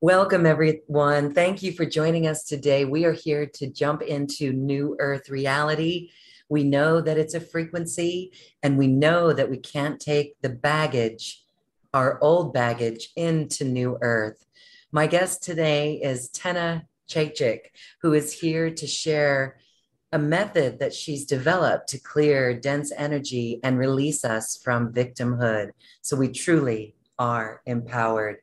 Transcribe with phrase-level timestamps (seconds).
[0.00, 1.34] Welcome, everyone.
[1.34, 2.84] Thank you for joining us today.
[2.84, 6.10] We are here to jump into New Earth reality.
[6.48, 8.30] We know that it's a frequency,
[8.62, 11.42] and we know that we can't take the baggage,
[11.92, 14.46] our old baggage, into New Earth.
[14.92, 19.58] My guest today is Tena Chachik, who is here to share
[20.12, 25.70] a method that she's developed to clear dense energy and release us from victimhood.
[26.02, 28.36] So we truly are empowered.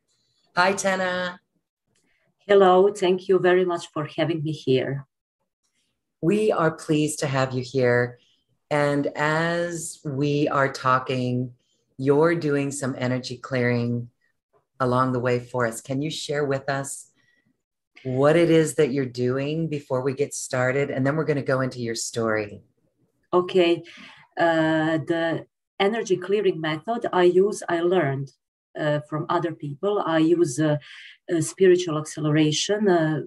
[0.58, 1.40] Hi, Tena.
[2.48, 5.08] Hello, thank you very much for having me here.
[6.22, 8.20] We are pleased to have you here.
[8.70, 11.54] And as we are talking,
[11.98, 14.12] you're doing some energy clearing
[14.80, 15.82] along the way for us.
[15.82, 17.10] Can you share with us
[18.04, 20.92] what it is that you're doing before we get started?
[20.92, 22.62] And then we're going to go into your story.
[23.34, 23.82] Okay.
[24.38, 25.48] Uh, the
[25.80, 28.30] energy clearing method I use, I learned
[28.80, 30.04] uh, from other people.
[30.06, 30.78] I use uh,
[31.40, 32.88] spiritual acceleration.
[32.88, 33.22] Uh,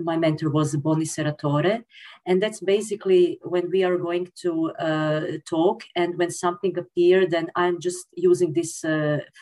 [0.00, 1.82] my mentor was Boni Seratore.
[2.24, 7.48] And that's basically when we are going to uh, talk and when something appears, then
[7.56, 8.80] I'm just using this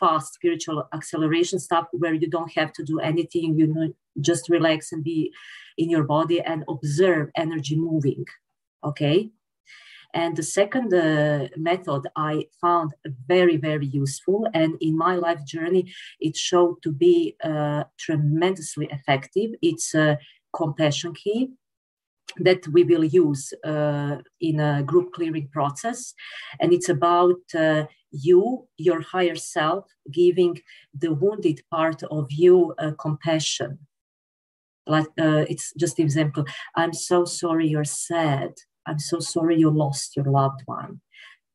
[0.00, 4.92] fast spiritual acceleration stuff where you don't have to do anything, you know, just relax
[4.92, 5.30] and be
[5.76, 8.24] in your body and observe energy moving.
[8.82, 9.30] Okay.
[10.16, 12.94] And the second uh, method I found
[13.28, 14.48] very, very useful.
[14.54, 19.50] And in my life journey, it showed to be uh, tremendously effective.
[19.60, 20.18] It's a
[20.54, 21.50] compassion key
[22.38, 26.14] that we will use uh, in a group clearing process.
[26.60, 30.58] And it's about uh, you, your higher self, giving
[30.98, 33.80] the wounded part of you compassion.
[34.86, 36.44] Like uh, it's just an example.
[36.74, 38.52] I'm so sorry you're sad.
[38.86, 41.00] I'm so sorry you lost your loved one.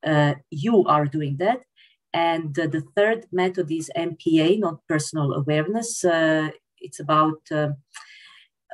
[0.05, 1.61] Uh, you are doing that.
[2.13, 6.03] And uh, the third method is NPA, not personal awareness.
[6.03, 6.49] Uh,
[6.79, 7.75] it's about um,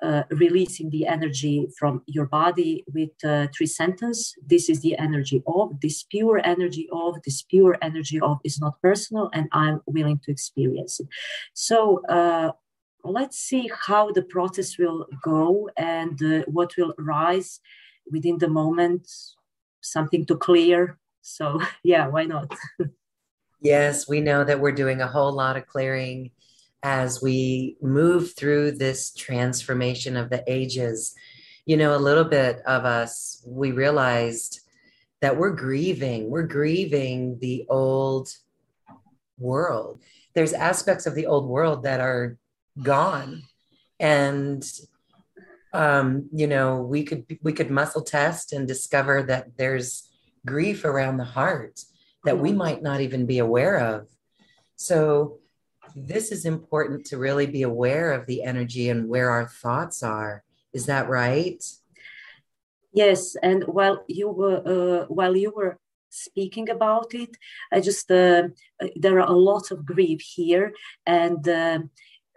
[0.02, 4.34] uh, releasing the energy from your body with uh, three sentences.
[4.46, 8.82] This is the energy of, this pure energy of, this pure energy of is not
[8.82, 11.08] personal, and I'm willing to experience it.
[11.54, 12.52] So, uh,
[13.04, 17.60] let's see how the process will go and what will rise
[18.12, 19.10] within the moment
[19.82, 20.98] something to clear.
[21.22, 22.52] So yeah why not?
[23.62, 26.32] Yes we know that we're doing a whole lot of clearing
[26.84, 31.14] as we move through this transformation of the ages.
[31.66, 34.62] You know a little bit of us we realized
[35.22, 36.30] that we're grieving.
[36.30, 38.30] We're grieving the old
[39.40, 40.02] world.
[40.34, 42.38] There's aspects of the old world that are
[42.82, 43.44] gone.
[44.00, 44.64] And
[45.74, 50.10] um, you know, we could we could muscle test and discover that there's
[50.46, 51.82] grief around the heart
[52.24, 52.58] that we mm-hmm.
[52.60, 54.08] might not even be aware of.
[54.76, 55.40] So
[55.96, 60.44] this is important to really be aware of the energy and where our thoughts are.
[60.74, 61.64] Is that right?
[62.94, 65.78] Yes, and while you were uh, while you were
[66.10, 67.38] speaking about it,
[67.72, 68.50] I just uh,
[68.96, 70.74] there are a lot of grief here,
[71.06, 71.80] and uh,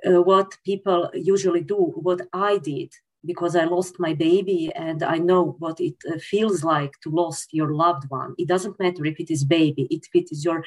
[0.07, 2.93] uh what people usually do, what I did
[3.25, 7.47] because I lost my baby and I know what it uh, feels like to lose
[7.53, 8.35] your loved one.
[8.39, 10.65] It doesn't matter if it is baby, if it is your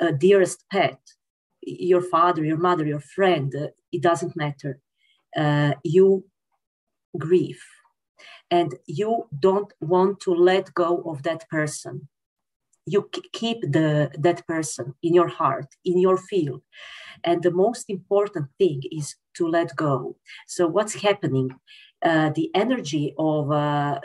[0.00, 0.98] uh, dearest pet,
[1.62, 4.80] your father, your mother, your friend, uh, it doesn't matter.
[5.36, 6.24] Uh, you
[7.18, 7.62] grieve
[8.50, 12.08] and you don't want to let go of that person.
[12.86, 16.62] You keep the that person in your heart, in your field.
[17.22, 20.16] And the most important thing is to let go.
[20.46, 21.48] So what's happening?
[22.04, 23.98] Uh, the energy of, uh,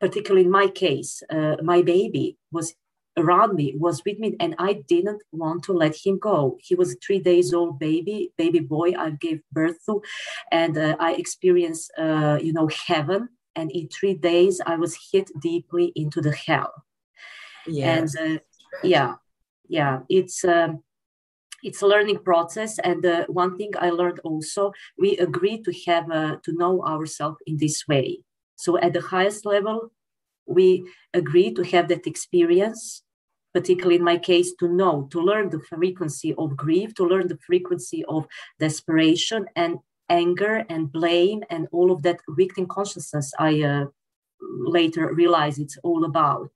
[0.00, 2.74] particularly in my case, uh, my baby was
[3.16, 6.58] around me, was with me, and I didn't want to let him go.
[6.60, 10.02] He was a three days old baby, baby boy I gave birth to,
[10.50, 13.28] and uh, I experienced, uh, you know, heaven.
[13.56, 16.72] And in three days, I was hit deeply into the hell.
[17.66, 18.14] Yes.
[18.14, 18.40] And
[18.82, 19.14] yeah,
[19.68, 20.44] yeah, it's.
[20.44, 20.82] Um,
[21.62, 26.10] it's a learning process and uh, one thing i learned also we agree to have
[26.10, 28.18] uh, to know ourselves in this way
[28.56, 29.92] so at the highest level
[30.46, 30.84] we
[31.14, 33.02] agree to have that experience
[33.52, 37.38] particularly in my case, to know, to learn the frequency of grief, to learn the
[37.38, 38.26] frequency of
[38.58, 39.78] desperation and
[40.08, 43.32] anger and blame and all of that victim consciousness.
[43.38, 43.86] I uh,
[44.40, 46.52] later realized it's all about.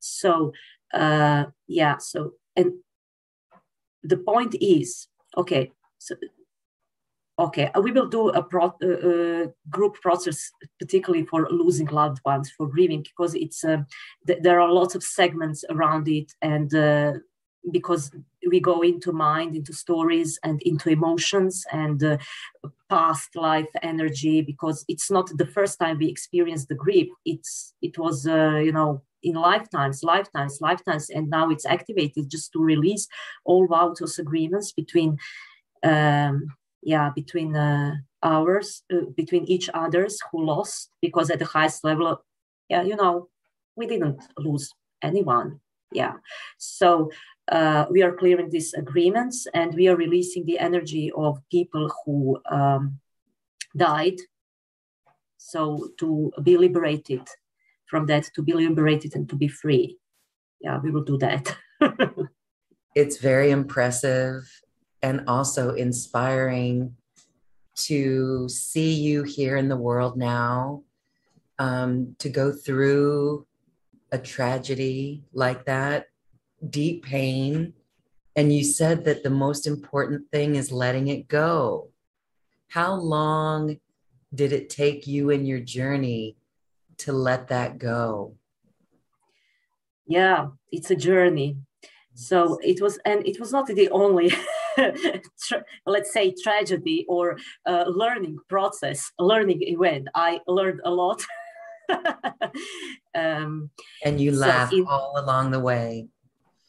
[0.00, 0.52] So,
[0.92, 2.72] uh, yeah, so, and
[4.02, 6.14] the point is okay, so
[7.38, 12.50] okay we will do a pro, uh, uh, group process particularly for losing loved ones
[12.50, 13.78] for grieving because it's uh,
[14.26, 17.12] th- there are lots of segments around it and uh,
[17.72, 18.10] because
[18.48, 22.16] we go into mind into stories and into emotions and uh,
[22.88, 27.08] past life energy because it's not the first time we experience the grief.
[27.24, 32.52] It's it was uh, you know in lifetimes lifetimes lifetimes and now it's activated just
[32.52, 33.06] to release
[33.44, 35.16] all those agreements between
[35.82, 36.46] um,
[36.82, 42.22] yeah between uh, ours uh, between each others who lost because at the highest level
[42.68, 43.28] yeah you know
[43.76, 44.70] we didn't lose
[45.02, 45.60] anyone
[45.92, 46.14] yeah.
[46.58, 47.10] So
[47.50, 52.38] uh, we are clearing these agreements and we are releasing the energy of people who
[52.50, 53.00] um,
[53.76, 54.18] died.
[55.36, 57.22] So to be liberated
[57.90, 59.98] from that to be liberated and to be free
[60.60, 61.56] yeah we will do that
[62.94, 64.42] it's very impressive
[65.02, 66.94] and also inspiring
[67.74, 70.82] to see you here in the world now,
[71.58, 73.46] um, to go through
[74.12, 76.06] a tragedy like that,
[76.68, 77.72] deep pain.
[78.36, 81.90] And you said that the most important thing is letting it go.
[82.68, 83.78] How long
[84.34, 86.36] did it take you in your journey
[87.00, 88.36] to let that go?
[90.06, 91.56] Yeah, it's a journey.
[92.14, 94.30] So it was, and it was not the only
[94.76, 100.08] tra- let's say tragedy or uh, learning process learning event.
[100.14, 101.22] I learned a lot.
[103.12, 103.70] Um,
[104.04, 106.06] and you so laughed in, all along the way.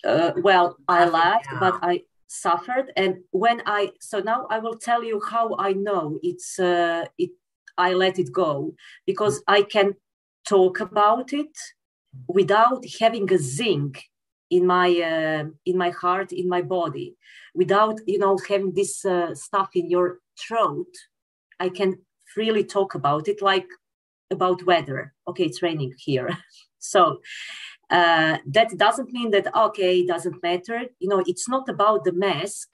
[0.04, 2.92] Uh, well i laughed but i suffered.
[2.96, 7.30] And when i so now i will tell you how i know it's uh, it
[7.78, 8.74] i let it go
[9.06, 9.94] because i can
[10.48, 11.56] talk about it
[12.28, 13.96] without having a zing
[14.50, 17.16] in my uh, in my heart in my body.
[17.56, 20.94] Without you know having this uh, stuff in your throat
[21.60, 21.96] i can
[22.34, 23.68] freely talk about it like
[24.32, 25.14] about weather.
[25.28, 26.30] Okay it's raining here.
[26.84, 27.22] So
[27.92, 30.80] uh, that doesn't mean that okay it doesn't matter.
[31.00, 32.70] You know it's not about the mask.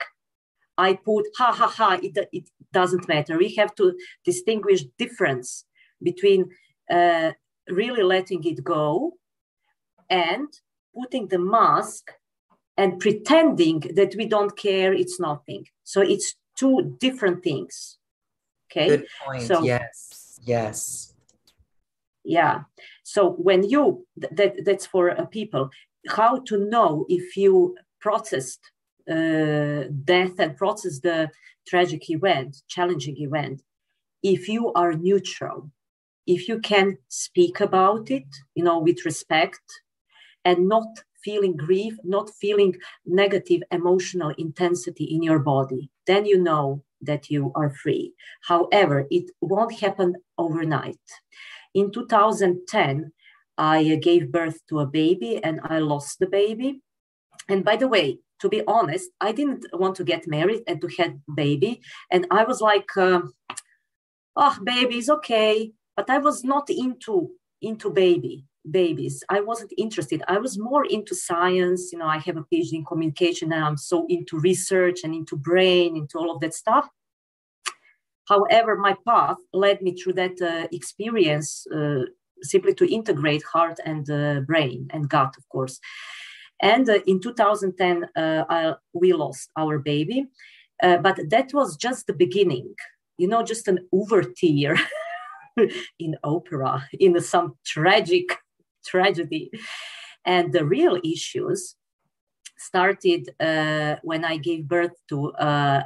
[0.78, 3.36] I put ha ha ha it, it doesn't matter.
[3.36, 3.86] We have to
[4.24, 5.66] distinguish difference
[6.02, 6.40] between
[6.90, 7.32] uh,
[7.70, 9.12] really letting it go
[10.10, 10.48] and
[10.94, 12.10] putting the mask
[12.76, 15.64] and pretending that we don't care, it's nothing.
[15.84, 17.98] So it's two different things.
[18.70, 18.88] Okay.
[18.88, 19.42] Good point.
[19.42, 20.38] So, yes.
[20.42, 21.14] Yes.
[22.24, 22.62] Yeah.
[23.02, 25.70] So when you that that's for uh, people
[26.08, 28.60] how to know if you processed
[29.10, 31.30] uh, death and process the
[31.66, 33.62] tragic event, challenging event,
[34.22, 35.70] if you are neutral,
[36.28, 39.62] if you can speak about it, you know, with respect,
[40.44, 40.86] and not
[41.24, 42.76] feeling grief, not feeling
[43.06, 48.12] negative emotional intensity in your body, then you know that you are free.
[48.42, 51.00] However, it won't happen overnight.
[51.74, 53.12] In 2010,
[53.56, 56.82] I gave birth to a baby and I lost the baby.
[57.48, 60.88] And by the way, to be honest, I didn't want to get married and to
[60.98, 61.80] have baby.
[62.10, 63.22] And I was like, uh,
[64.36, 65.72] oh, baby is okay.
[65.98, 69.24] But I was not into into baby babies.
[69.28, 70.22] I wasn't interested.
[70.28, 71.90] I was more into science.
[71.92, 75.34] You know, I have a PhD in communication and I'm so into research and into
[75.34, 76.88] brain, into all of that stuff.
[78.28, 82.04] However, my path led me through that uh, experience uh,
[82.42, 85.80] simply to integrate heart and uh, brain and gut, of course.
[86.62, 90.28] And uh, in 2010, uh, I, we lost our baby.
[90.80, 92.72] Uh, but that was just the beginning,
[93.16, 94.76] you know, just an overture
[95.98, 98.36] in opera, in some tragic
[98.84, 99.50] tragedy.
[100.24, 101.76] And the real issues
[102.58, 105.82] started uh, when I gave birth to uh,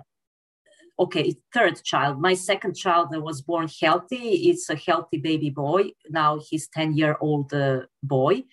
[0.99, 2.21] okay third child.
[2.21, 4.51] My second child was born healthy.
[4.51, 5.91] It's a healthy baby boy.
[6.09, 8.45] Now he's 10 year old uh, boy.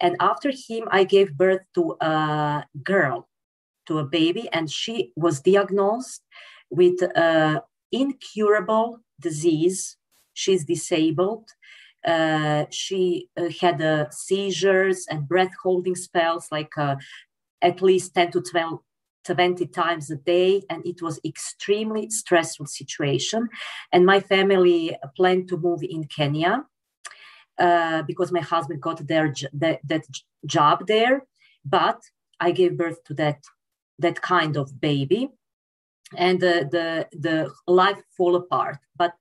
[0.00, 3.28] And after him i gave birth to a girl
[3.86, 6.22] to a baby and she was diagnosed
[6.70, 7.60] with uh,
[7.92, 9.96] incurable disease
[10.34, 11.48] she's disabled
[12.06, 16.96] uh, she uh, had uh, seizures and breath holding spells like uh,
[17.60, 18.80] at least 10 to 12
[19.24, 23.48] 20 times a day and it was extremely stressful situation
[23.92, 26.64] and my family planned to move in kenya
[27.58, 30.02] uh, because my husband got their that, that
[30.44, 31.22] job there
[31.64, 32.00] but
[32.42, 33.44] I gave birth to that
[33.98, 35.30] that kind of baby,
[36.16, 38.78] and the the the life fall apart.
[38.96, 39.14] But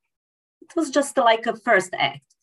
[0.71, 2.35] it was just like a first act,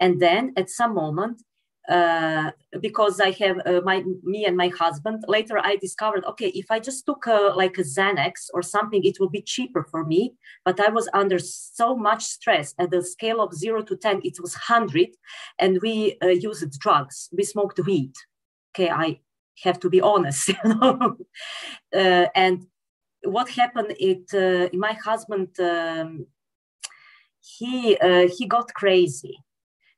[0.00, 1.42] and then at some moment
[1.88, 5.24] uh, because I have uh, my me and my husband.
[5.28, 9.18] Later, I discovered okay, if I just took a, like a Xanax or something, it
[9.20, 10.34] will be cheaper for me.
[10.64, 12.74] But I was under so much stress.
[12.78, 15.10] At the scale of zero to ten, it was hundred,
[15.58, 17.28] and we uh, used drugs.
[17.32, 18.14] We smoked weed.
[18.74, 19.20] Okay, I
[19.62, 21.16] have to be honest, you know.
[21.94, 22.66] Uh, and
[23.22, 23.94] what happened?
[24.00, 25.58] It uh, my husband.
[25.60, 26.26] Um,
[27.58, 29.36] he uh, he got crazy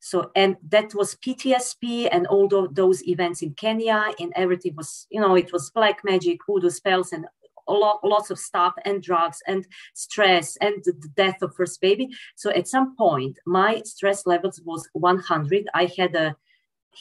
[0.01, 5.21] so, and that was PTSD and all those events in Kenya, and everything was, you
[5.21, 7.27] know, it was black magic, voodoo spells, and
[7.67, 12.09] a lot, lots of stuff, and drugs, and stress, and the death of first baby.
[12.37, 15.69] So, at some point, my stress levels was 100.
[15.75, 16.37] I had a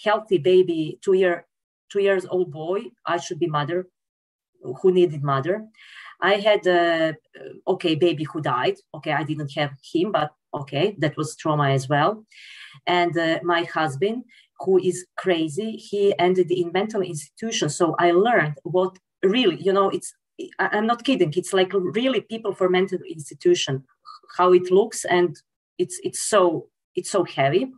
[0.04, 1.46] healthy baby, two year,
[1.90, 2.86] two years old boy.
[3.06, 3.88] I should be mother,
[4.82, 5.68] who needed mother.
[6.20, 7.16] I had a
[7.68, 8.78] okay baby who died.
[8.96, 12.26] Okay, I didn't have him, but okay, that was trauma as well.
[12.86, 14.24] And uh, my husband
[14.60, 17.70] who is crazy he ended in mental institution.
[17.70, 20.14] So i learned what really you know it's
[20.60, 21.34] i'm not kidding.
[21.36, 23.84] It's like really people for mental institution
[24.38, 25.36] how it looks and
[25.78, 27.72] it's it's so it's so heavy.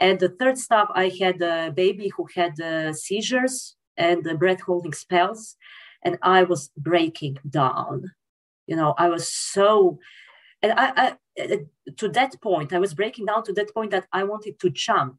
[0.00, 4.60] And the third stuff i had a baby who had uh, seizures and uh, breath
[4.60, 5.56] holding spells
[6.04, 8.12] and i was breaking down.
[8.66, 9.98] You know i was so
[10.64, 11.60] and I, I,
[11.98, 15.18] to that point, I was breaking down to that point that I wanted to jump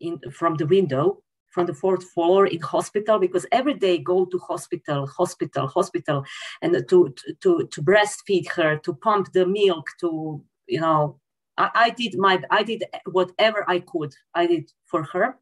[0.00, 4.38] in from the window from the fourth floor in hospital because every day go to
[4.38, 6.24] hospital, hospital, hospital,
[6.62, 11.18] and to to to breastfeed her, to pump the milk, to you know,
[11.56, 14.14] I, I did my I did whatever I could.
[14.34, 15.38] I did for her,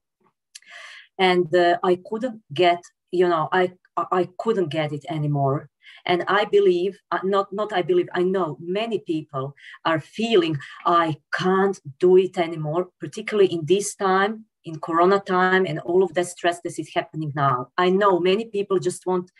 [1.18, 2.80] and uh, I couldn't get
[3.12, 5.70] you know I I couldn't get it anymore
[6.04, 11.16] and I believe, uh, not, not I believe, I know many people are feeling, I
[11.32, 16.26] can't do it anymore, particularly in this time, in Corona time, and all of that
[16.26, 17.68] stress that is happening now.
[17.78, 19.30] I know many people just want,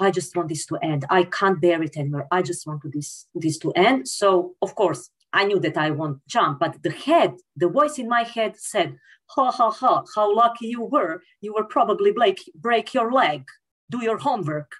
[0.00, 1.04] I just want this to end.
[1.10, 2.26] I can't bear it anymore.
[2.30, 4.08] I just want this, this to end.
[4.08, 8.08] So, of course, I knew that I won't jump, but the head, the voice in
[8.08, 8.96] my head said,
[9.26, 11.22] ha ha ha, how lucky you were.
[11.40, 13.44] You will probably break, break your leg.
[13.90, 14.72] Do your homework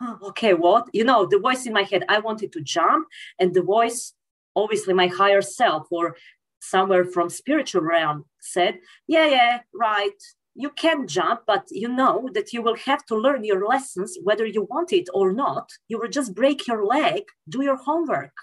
[0.22, 0.88] okay, what?
[0.92, 4.14] You know, the voice in my head, I wanted to jump, and the voice,
[4.56, 6.16] obviously my higher self or
[6.60, 10.20] somewhere from spiritual realm said, yeah, yeah, right.
[10.54, 14.44] You can jump, but you know that you will have to learn your lessons whether
[14.44, 15.70] you want it or not.
[15.88, 18.34] You will just break your leg, do your homework.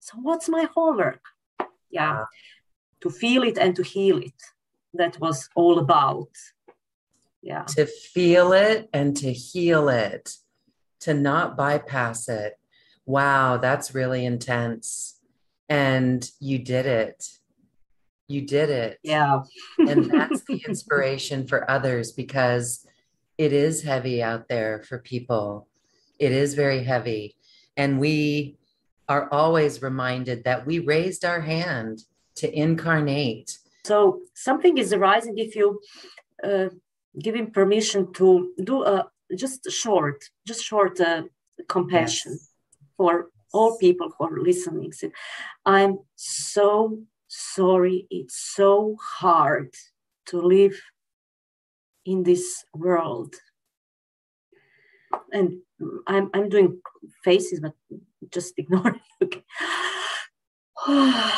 [0.00, 1.20] So, what's my homework?
[1.90, 2.24] Yeah,
[3.02, 4.40] to feel it and to heal it.
[4.94, 6.30] That was all about.
[7.42, 7.64] Yeah.
[7.76, 10.34] To feel it and to heal it
[11.00, 12.58] to not bypass it.
[13.06, 15.18] Wow, that's really intense.
[15.68, 17.26] And you did it.
[18.28, 18.98] You did it.
[19.02, 19.42] Yeah.
[19.78, 22.86] and that's the inspiration for others because
[23.38, 25.66] it is heavy out there for people.
[26.18, 27.34] It is very heavy.
[27.76, 28.56] And we
[29.08, 32.02] are always reminded that we raised our hand
[32.36, 33.58] to incarnate.
[33.84, 35.80] So something is arising if you
[36.44, 36.68] uh,
[37.18, 41.22] give him permission to do a just short, just short uh,
[41.68, 42.48] compassion yes.
[42.96, 44.92] for all people who are listening.
[45.64, 48.06] I'm so sorry.
[48.10, 49.74] It's so hard
[50.26, 50.80] to live
[52.04, 53.34] in this world.
[55.32, 55.58] And
[56.06, 56.80] I'm, I'm doing
[57.24, 57.72] faces, but
[58.32, 59.24] just ignore it.
[59.24, 59.44] Okay.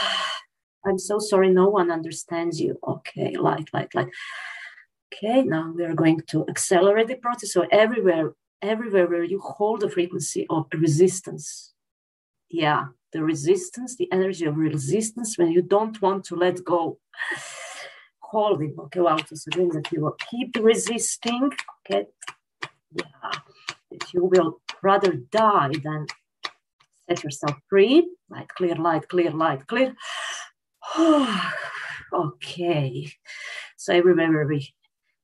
[0.85, 1.51] I'm so sorry.
[1.51, 2.79] No one understands you.
[2.87, 4.09] Okay, like, like, like.
[5.13, 7.53] Okay, now we are going to accelerate the process.
[7.53, 11.75] So everywhere, everywhere where you hold the frequency of resistance,
[12.49, 16.99] yeah, the resistance, the energy of resistance, when you don't want to let go,
[18.21, 18.73] hold it.
[18.79, 21.51] Okay, well, this means that you will keep resisting.
[21.85, 22.07] Okay,
[22.95, 23.33] yeah,
[23.91, 26.07] that you will rather die than
[27.07, 28.09] set yourself free.
[28.31, 29.95] Light, clear, light, clear, light, clear.
[32.15, 33.13] okay,
[33.77, 34.73] so everywhere where we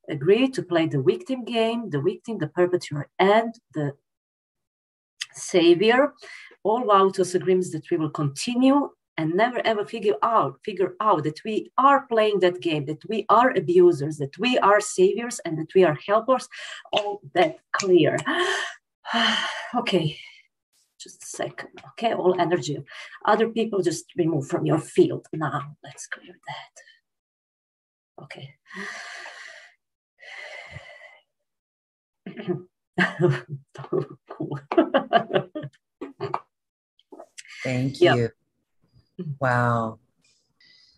[0.09, 3.93] agree to play the victim game, the victim, the perpetrator, and the
[5.33, 6.13] savior,
[6.63, 11.23] all while to agreements that we will continue and never ever figure out figure out
[11.23, 15.57] that we are playing that game that we are abusers that we are saviors and
[15.57, 16.47] that we are helpers.
[16.93, 18.17] All that clear.
[19.75, 20.17] Okay
[20.99, 22.13] just a second okay?
[22.13, 22.77] All energy.
[23.25, 25.27] Other people just remove from your field.
[25.33, 28.23] Now let's clear that.
[28.23, 28.55] Okay
[32.45, 32.65] cool.
[37.63, 38.29] Thank you.
[39.39, 39.99] Wow.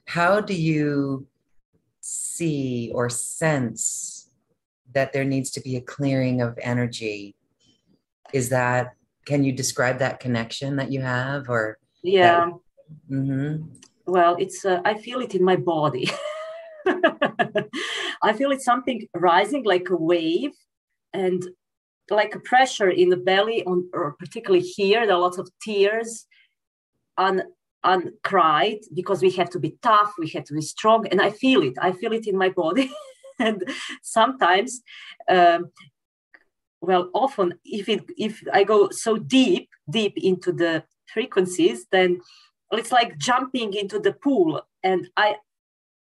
[0.05, 1.27] How do you
[2.01, 4.29] see or sense
[4.93, 7.35] that there needs to be a clearing of energy?
[8.33, 8.93] Is that,
[9.25, 11.77] can you describe that connection that you have or?
[12.03, 12.51] Yeah.
[13.09, 13.63] That, mm-hmm.
[14.05, 16.09] Well, it's, uh, I feel it in my body.
[18.23, 20.51] I feel it's something rising like a wave
[21.13, 21.45] and
[22.09, 26.25] like a pressure in the belly on or particularly here there are lots of tears
[27.17, 27.43] and
[27.83, 31.31] and cried because we have to be tough we have to be strong and i
[31.31, 31.73] feel it.
[31.81, 32.91] I feel it in my body.
[33.39, 33.63] And
[34.03, 34.83] sometimes
[35.27, 35.71] um,
[36.79, 42.21] well often if it if i go so deep deep into the frequencies then
[42.71, 44.61] it's like jumping into the pool.
[44.83, 45.37] And i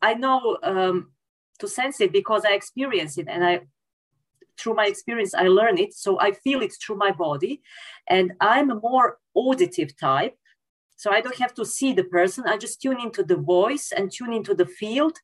[0.01, 1.11] i know um,
[1.59, 3.61] to sense it because i experience it and i
[4.61, 7.61] through my experience i learn it so i feel it through my body
[8.07, 10.35] and i'm a more auditive type
[11.01, 12.43] so I don't have to see the person.
[12.45, 15.17] I just tune into the voice and tune into the field.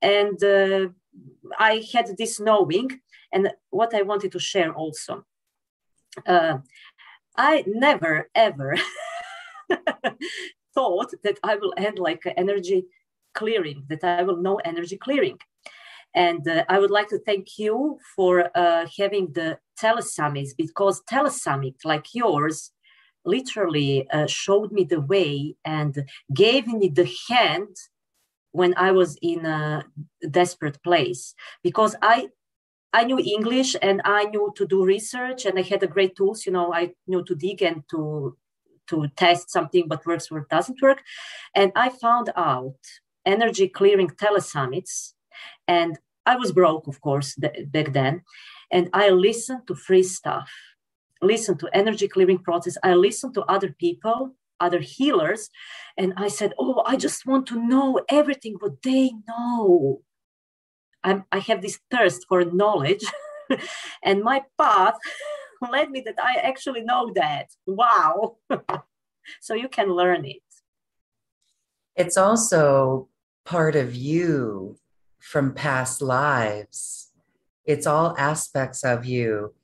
[0.00, 0.88] And uh,
[1.58, 2.88] I had this knowing,
[3.30, 5.26] and what I wanted to share also.
[6.26, 6.58] Uh,
[7.36, 8.76] I never ever
[10.74, 12.86] thought that I will end like energy
[13.34, 15.38] clearing, that I will know energy clearing.
[16.14, 21.76] And uh, I would like to thank you for uh, having the telesummits because telesummit
[21.84, 22.70] like yours
[23.24, 27.76] literally uh, showed me the way and gave me the hand
[28.52, 29.84] when I was in a
[30.30, 32.28] desperate place because I
[32.92, 36.46] I knew English and I knew to do research and I had a great tools.
[36.46, 38.36] You know, I knew to dig and to
[38.86, 41.02] to test something what works or doesn't work.
[41.54, 42.76] And I found out
[43.26, 45.14] energy clearing telesummits
[45.66, 48.22] and I was broke, of course, th- back then.
[48.70, 50.50] And I listened to free stuff
[51.22, 55.48] listen to energy clearing process i listened to other people other healers
[55.96, 60.02] and i said oh i just want to know everything what they know.
[61.02, 63.04] I'm, i have this thirst for knowledge
[64.02, 64.96] and my path
[65.72, 67.46] led me that i actually know that.
[67.66, 68.36] Wow.
[69.40, 70.42] So you can learn it.
[71.96, 73.08] It's also
[73.44, 74.76] part of you
[75.30, 77.04] from past lives
[77.64, 79.54] it's all aspects of you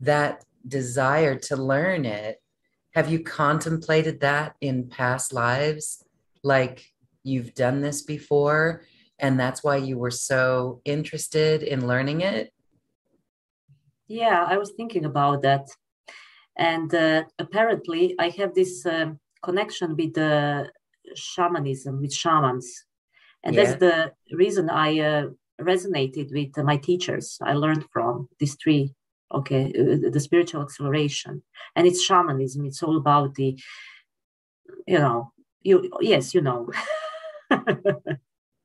[0.00, 2.40] that desire to learn it.
[2.94, 6.04] Have you contemplated that in past lives?
[6.42, 6.86] Like
[7.22, 8.82] you've done this before
[9.18, 12.52] and that's why you were so interested in learning it?
[14.08, 15.68] Yeah i was thinking about that.
[16.56, 20.70] And uh, apparently i have this uh, connection with the
[21.14, 22.84] shamanism with shamans
[23.44, 23.64] and yeah.
[23.64, 25.26] that's the reason i uh,
[25.60, 27.38] resonated with my teachers.
[27.42, 28.94] I learned from these three
[29.32, 31.42] okay uh, the spiritual acceleration
[31.76, 32.64] and it's shamanism.
[32.66, 33.58] It's all about the
[34.86, 36.68] you know you yes you know.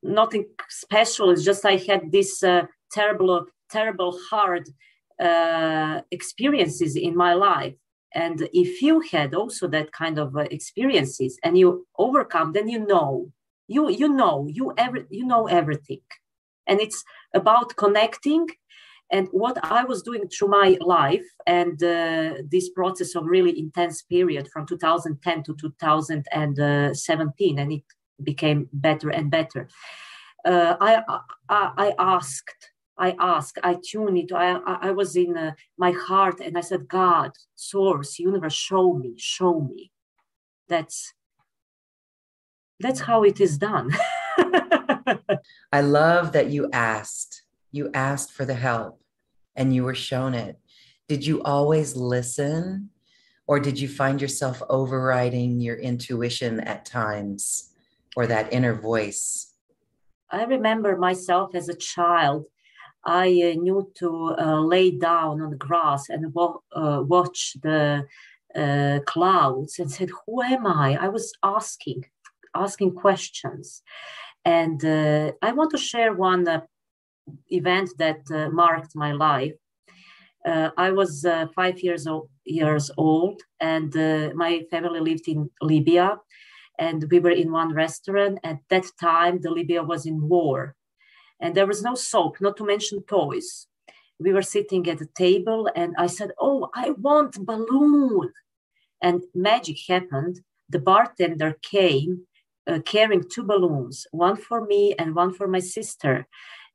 [0.02, 1.30] Nothing special.
[1.30, 4.68] It's just i had this uh, terrible terrible hard
[5.20, 7.74] uh, experiences in my life.
[8.14, 12.86] And if you had also that kind of uh, experiences and you overcome then you
[12.86, 13.32] know
[13.68, 16.02] you you know you ever you know everything.
[16.66, 18.48] And it's about connecting.
[19.12, 24.02] And what i was doing through my life and uh, this process of really intense
[24.02, 27.84] period from 2010 to 2017 and it
[28.24, 29.68] became better and better.
[30.44, 31.02] Uh, I,
[31.48, 34.32] I, I asked i asked i tuned it.
[34.32, 39.14] I, I was in uh, my heart and i said god source universe show me
[39.16, 39.92] show me.
[40.68, 41.14] That's
[42.80, 43.90] that's how it is done
[45.72, 47.42] i love that you asked
[47.76, 49.00] you asked for the help
[49.56, 50.58] and you were shown it.
[51.08, 52.90] Did you always listen
[53.46, 57.72] or did you find yourself overriding your intuition at times
[58.16, 59.54] or that inner voice?
[60.30, 62.46] I remember myself as a child.
[63.04, 68.04] I uh, knew to uh, lay down on the grass and wo- uh, watch the
[68.56, 72.06] uh, clouds and said, "Who am I?" I was asking,
[72.62, 73.82] asking questions,
[74.46, 76.60] and uh, I want to share one uh,
[77.48, 79.54] event that uh, marked my life.
[80.46, 83.92] Uh, I was uh, five years old, years old, and
[84.36, 86.18] my family lived in Libya,
[86.78, 88.38] and we were in one restaurant.
[88.44, 90.76] At that time, the Libya was in war,
[91.40, 93.66] and there was no soap, not to mention toys.
[94.20, 98.32] We were sitting at a table, and I said, "Oh, I want balloon,"
[99.02, 100.40] and magic happened.
[100.68, 102.26] The bartender came
[102.66, 106.26] uh, carrying two balloons, one for me and one for my sister.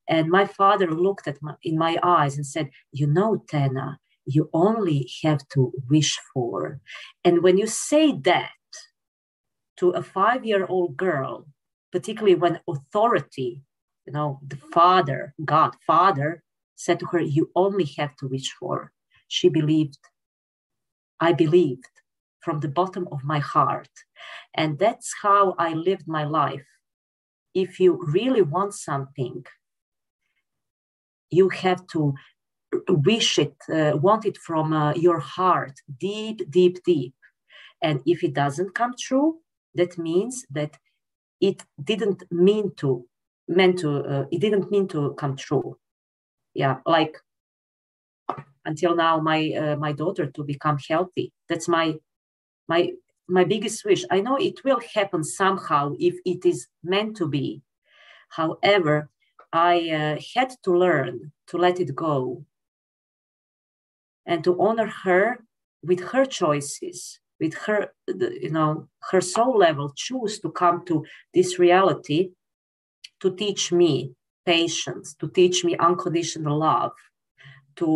[0.08, 4.50] And my father looked at my, in my eyes and said, You know, Tena, you
[4.54, 6.80] only have to wish for.
[7.24, 8.52] And when you say that
[9.78, 11.48] to a five year old girl,
[11.92, 13.62] particularly when authority,
[14.06, 16.44] you know, the father, God, father,
[16.76, 18.92] said to her, You only have to wish for,
[19.28, 19.98] she believed.
[21.20, 21.86] I believed
[22.42, 23.90] from the bottom of my heart.
[24.54, 26.66] And that's how I lived my life.
[27.54, 29.46] If you really want something,
[31.30, 32.14] you have to
[32.88, 37.14] wish it, uh, want it from uh, your heart, deep, deep, deep.
[37.82, 39.40] And if it doesn't come true,
[39.76, 40.78] that means that
[41.40, 43.06] it didn't mean to,
[43.48, 45.78] meant to, uh, it didn't mean to come true.
[46.54, 47.18] Yeah, like
[48.66, 51.32] until now, my uh, my daughter to become healthy.
[51.50, 51.96] That's my
[52.72, 52.82] my
[53.28, 54.04] my biggest wish.
[54.16, 57.62] I know it will happen somehow if it is meant to be.
[58.40, 59.10] However,
[59.54, 62.46] I uh, had to learn to let it go
[64.26, 65.24] and to honor her
[65.90, 67.80] with her choices, with her,
[68.46, 70.96] you know, her soul level, choose to come to
[71.36, 72.22] this reality
[73.22, 73.94] to teach me
[74.46, 76.96] patience, to teach me unconditional love,
[77.76, 77.90] to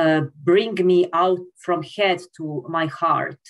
[0.00, 3.42] uh, bring me out from head to my heart.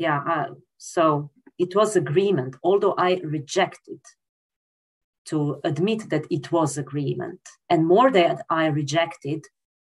[0.00, 4.00] Yeah, uh, so it was agreement, although I rejected
[5.26, 7.40] to admit that it was agreement.
[7.68, 9.44] And more that I rejected,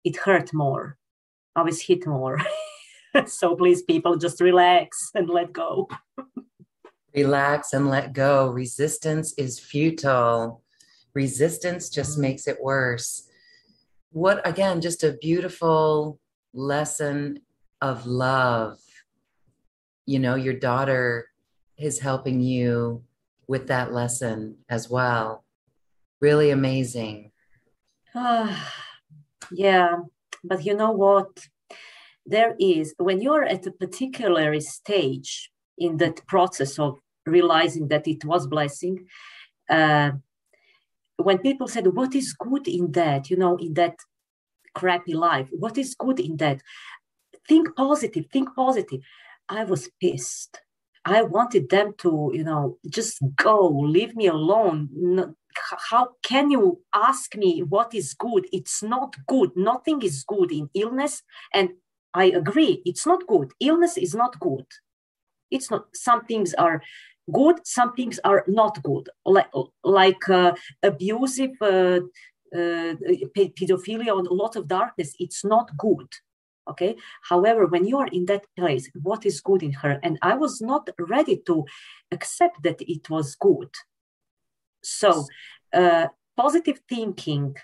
[0.05, 0.97] it hurt more.
[1.55, 2.41] I was hit more.
[3.27, 5.89] so please, people, just relax and let go.
[7.15, 8.49] relax and let go.
[8.49, 10.63] Resistance is futile.
[11.13, 12.23] Resistance just mm-hmm.
[12.23, 13.29] makes it worse.
[14.11, 16.19] What, again, just a beautiful
[16.55, 17.41] lesson
[17.83, 18.79] of love.
[20.09, 21.29] You know, your daughter
[21.77, 23.03] is helping you
[23.47, 25.45] with that lesson as well.
[26.23, 27.31] Really amazing.
[28.15, 28.73] Ah,
[29.53, 29.97] yeah,
[30.43, 31.29] but you know what?
[32.25, 38.25] There is, when you're at a particular stage in that process of realizing that it
[38.25, 39.07] was blessing,
[39.69, 40.13] uh,
[41.19, 43.29] when people said, What is good in that?
[43.29, 43.97] You know, in that
[44.75, 46.63] crappy life, what is good in that?
[47.47, 49.01] Think positive, think positive.
[49.49, 50.61] I was pissed
[51.05, 54.89] I wanted them to, you know, just go, leave me alone.
[54.93, 55.35] No,
[55.91, 58.47] how can you ask me what is good?
[58.53, 59.51] It's not good.
[59.57, 61.23] Nothing is good in illness.
[61.55, 61.71] And
[62.15, 63.53] I agree, it's not good.
[63.61, 64.67] Illness is not good.
[65.51, 66.83] It's not, some things are
[67.33, 69.51] good, some things are not good, like,
[69.83, 72.01] like uh, abusive uh,
[72.55, 72.95] uh,
[73.57, 75.15] pedophilia or a lot of darkness.
[75.19, 76.09] It's not good
[76.69, 76.97] okay?
[77.23, 79.99] However when you are in that place what is good in her?
[80.03, 81.65] And i was not ready to
[82.13, 83.71] accept that it was good.
[84.83, 85.27] So
[85.73, 87.57] uh, positive thinking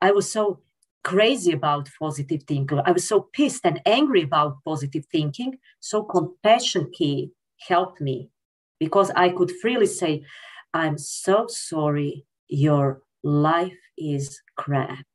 [0.00, 0.60] i was so
[1.06, 2.80] crazy about positive thinking.
[2.84, 5.56] I was so pissed and angry about positive thinking.
[5.78, 7.30] So compassion key
[7.68, 8.28] helped me
[8.80, 10.24] because i could freely say
[10.74, 12.24] i'm so sorry.
[12.48, 15.06] Your life is crap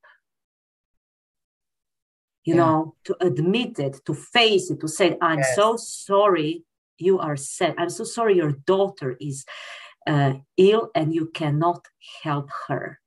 [2.44, 2.62] you yeah.
[2.62, 5.56] know, to admit it, to face it, to say, I'm yes.
[5.56, 6.64] so sorry
[6.98, 7.76] you are sad.
[7.78, 9.46] I'm so sorry your daughter is
[10.08, 11.88] uh, ill and you cannot
[12.24, 13.00] help her.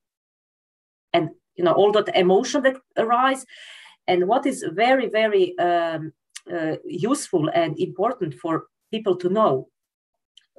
[1.12, 3.44] And, you know, all that emotion that arise.
[4.06, 6.12] And what is very, very um,
[6.52, 9.68] uh, useful and important for people to know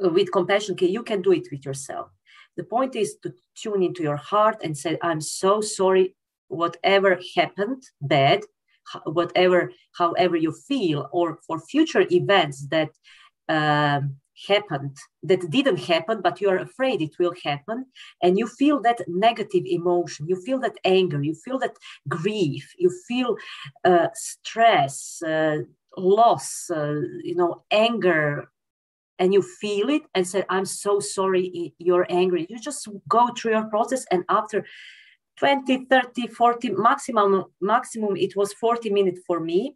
[0.04, 2.10] uh, with compassion, you can do it with yourself.
[2.58, 6.16] The point is to tune into your heart and say, I'm so sorry,
[6.48, 8.42] whatever happened bad,
[9.06, 12.90] whatever, however you feel, or for future events that
[13.50, 14.18] um,
[14.48, 17.86] happened that didn't happen but you're afraid it will happen
[18.22, 21.76] and you feel that negative emotion you feel that anger you feel that
[22.10, 23.38] grief you feel
[23.86, 25.60] uh, stress uh,
[25.98, 28.50] loss uh, you know anger
[29.18, 32.46] and you feel it and say i'm so sorry you're angry.
[32.50, 34.66] You just go through your process and after
[35.38, 39.76] 20 30 40 maximum maximum it was 40 minutes for me.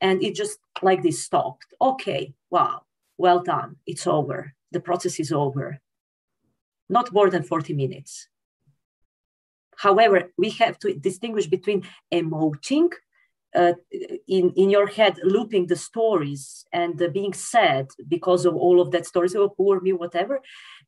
[0.00, 1.66] And it just like this stopped.
[1.80, 2.82] Okay wow
[3.18, 3.76] well done.
[3.86, 4.54] It's over.
[4.72, 5.80] The process is over.
[6.88, 8.28] Not more than 40 minutes.
[9.76, 12.90] However we have to distinguish between emoting
[13.54, 13.72] uh,
[14.28, 18.90] in in your head looping the stories and uh, being sad because of all of
[18.92, 20.40] that stories oh poor me whatever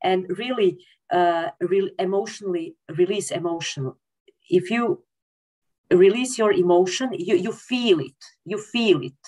[0.03, 0.79] and really
[1.13, 3.93] uh, re- emotionally release emotion
[4.51, 5.03] if you
[5.93, 9.23] release your emotion you, you feel it you feel it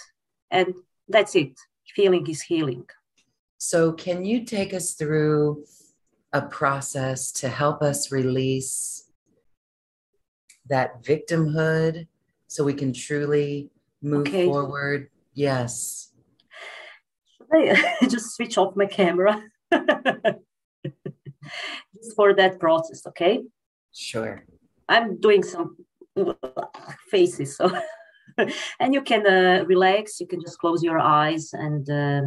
[0.50, 0.74] and
[1.08, 1.54] that's it
[1.94, 2.84] feeling is healing
[3.58, 5.64] so can you take us through
[6.32, 9.04] a process to help us release
[10.68, 12.06] that victimhood
[12.48, 13.70] so we can truly
[14.02, 14.46] move okay.
[14.46, 15.08] forward.
[15.34, 16.12] Yes.
[17.36, 19.42] Should I just switch off my camera?
[21.96, 23.42] just for that process, okay?
[23.92, 24.42] Sure.
[24.88, 25.76] I'm doing some
[27.10, 27.70] faces, so
[28.80, 30.20] and you can uh, relax.
[30.20, 32.22] You can just close your eyes and uh,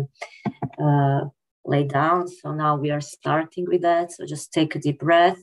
[0.84, 1.21] uh,
[1.65, 2.27] lay down.
[2.27, 4.12] So now we are starting with that.
[4.12, 5.39] So just take a deep breath.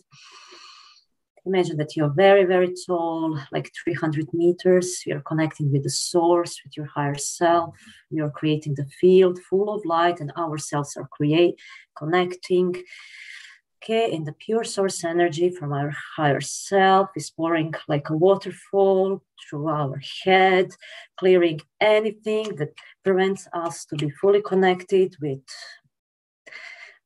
[1.46, 5.02] Imagine that you're very, very tall, like 300 meters.
[5.04, 7.74] You're connecting with the source, with your higher self.
[8.10, 11.56] You're creating the field full of light, and our cells are create
[11.98, 12.74] connecting.
[13.84, 19.22] Okay, and the pure source energy from our higher self is pouring like a waterfall
[19.42, 20.70] through our head,
[21.18, 22.72] clearing anything that
[23.04, 25.42] prevents us to be fully connected with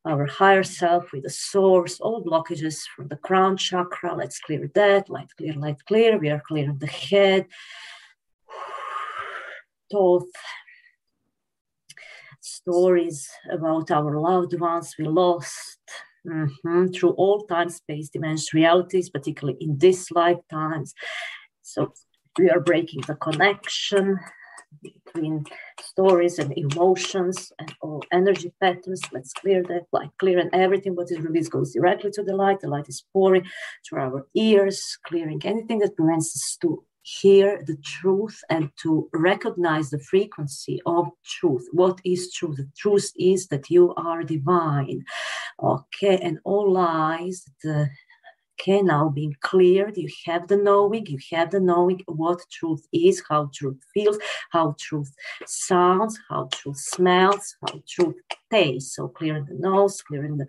[0.04, 4.14] our higher self with the source, all blockages from the crown chakra.
[4.14, 5.10] Let's clear that.
[5.10, 6.16] Light clear, light clear.
[6.16, 7.46] We are clearing the head,
[9.90, 10.30] thought,
[12.40, 15.80] stories about our loved ones we lost.
[16.26, 16.88] Mm-hmm.
[16.88, 20.94] Through all time, space, dimension, realities, particularly in this lifetimes.
[21.62, 21.92] So
[22.38, 24.18] we are breaking the connection
[24.82, 25.44] between
[25.80, 29.00] stories and emotions and all energy patterns.
[29.12, 32.60] Let's clear that, like clear and everything what is released goes directly to the light.
[32.60, 33.46] The light is pouring
[33.86, 36.84] through our ears, clearing anything that prevents us to
[37.20, 41.66] hear the truth and to recognize the frequency of truth.
[41.72, 42.56] What is truth?
[42.56, 45.04] The truth is that you are divine.
[45.62, 47.88] Okay, and all lies, the
[48.60, 52.84] okay uh, now being cleared you have the knowing you have the knowing what truth
[52.92, 54.18] is how truth feels
[54.50, 55.12] how truth
[55.46, 58.16] sounds how truth smells how truth
[58.50, 60.46] tastes so clearing the nose clearing the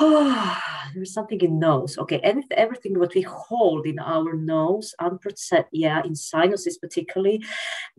[0.00, 0.58] oh,
[0.94, 6.02] there's something in nose okay and everything what we hold in our nose unprocessed yeah
[6.04, 7.42] in sinuses particularly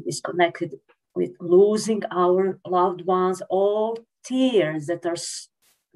[0.05, 0.79] is connected
[1.15, 5.15] with losing our loved ones all tears that are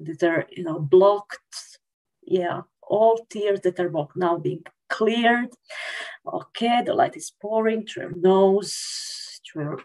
[0.00, 1.78] that are you know blocked
[2.24, 5.50] yeah all tears that are now being cleared.
[6.26, 9.80] Okay, the light is pouring through your nose, through your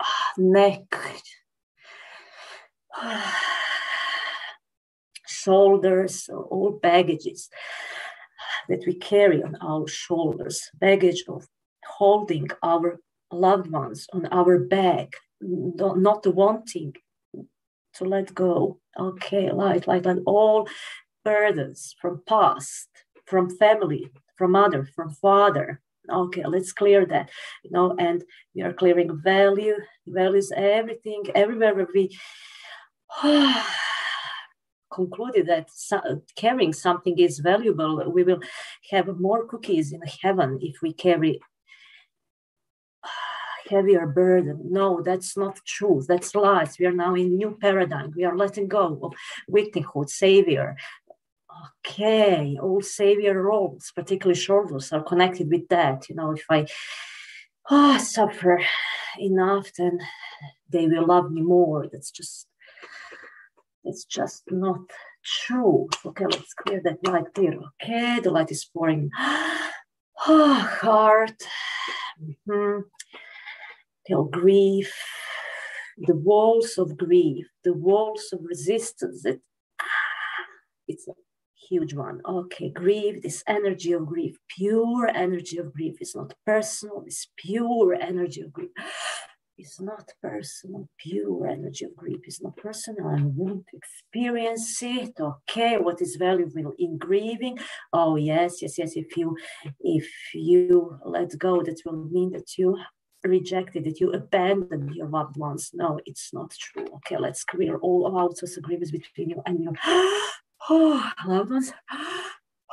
[0.38, 0.82] neck,
[5.42, 7.48] shoulders, all baggages
[8.68, 11.46] that we carry on our shoulders, baggage of
[11.84, 13.00] holding our
[13.32, 16.94] loved ones on our back, not wanting
[17.94, 18.78] to let go.
[18.98, 20.68] Okay, light, light, light, all
[21.24, 22.88] burdens from past,
[23.26, 25.80] from family, from mother, from father.
[26.08, 27.30] Okay, let's clear that.
[27.62, 28.24] You know, and
[28.54, 29.76] we are clearing value,
[30.06, 32.16] values, everything, everywhere where we
[34.90, 35.68] concluded that
[36.36, 38.40] carrying something is valuable, we will
[38.90, 41.40] have more cookies in heaven if we carry
[43.70, 44.60] heavier burden.
[44.70, 46.02] No, that's not true.
[46.06, 46.78] That's lies.
[46.78, 48.12] We are now in new paradigm.
[48.16, 49.14] We are letting go of
[49.50, 50.76] victimhood, savior,
[51.86, 56.08] okay, all savior roles, particularly shoulders, are connected with that.
[56.08, 56.66] You know, if I
[57.70, 58.60] oh, suffer
[59.18, 59.98] enough, then
[60.68, 61.86] they will love me more.
[61.90, 62.46] That's just
[63.84, 64.80] it's just not
[65.24, 65.88] true.
[66.04, 67.58] Okay, let's clear that light clear.
[67.82, 69.10] Okay, the light is pouring.
[70.26, 71.42] Oh, heart.
[72.22, 72.80] Mm-hmm.
[74.06, 74.92] Till grief,
[75.96, 79.40] the walls of grief, the walls of resistance that
[80.86, 81.12] it's a
[81.70, 82.20] huge one.
[82.26, 87.94] Okay, grief, this energy of grief, pure energy of grief is not personal, it's pure
[87.94, 88.70] energy of grief.
[89.60, 93.08] It's not personal, pure energy of grief is not personal.
[93.08, 95.12] I want to experience it.
[95.20, 97.58] Okay, what is valuable in grieving?
[97.92, 98.92] Oh yes, yes, yes.
[98.96, 99.36] If you
[99.80, 102.78] if you let go, that will mean that you
[103.22, 105.72] rejected that you abandoned your loved ones.
[105.74, 106.86] No, it's not true.
[106.96, 109.74] Okay, let's clear all out of agreements between you and your
[110.70, 111.70] oh, loved ones,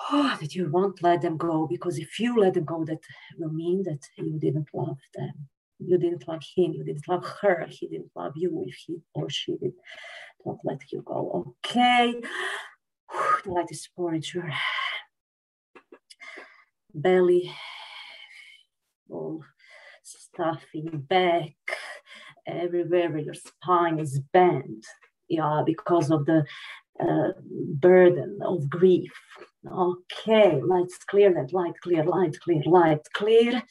[0.10, 3.02] oh, that you won't let them go because if you let them go, that
[3.38, 5.50] will mean that you didn't love them.
[5.80, 9.30] You didn't love him, you didn't love her, he didn't love you if he or
[9.30, 9.74] she did
[10.46, 11.56] not let you go.
[11.66, 12.20] Okay,
[13.46, 14.52] the light is pouring your
[16.94, 17.52] belly,
[19.10, 19.44] all
[20.04, 21.56] stuffing back,
[22.46, 24.86] everywhere where your spine is bent
[25.28, 26.46] yeah because of the
[27.00, 27.30] uh,
[27.76, 29.12] burden of grief.
[29.70, 33.62] Okay, lights clear, that light clear, light clear, light clear.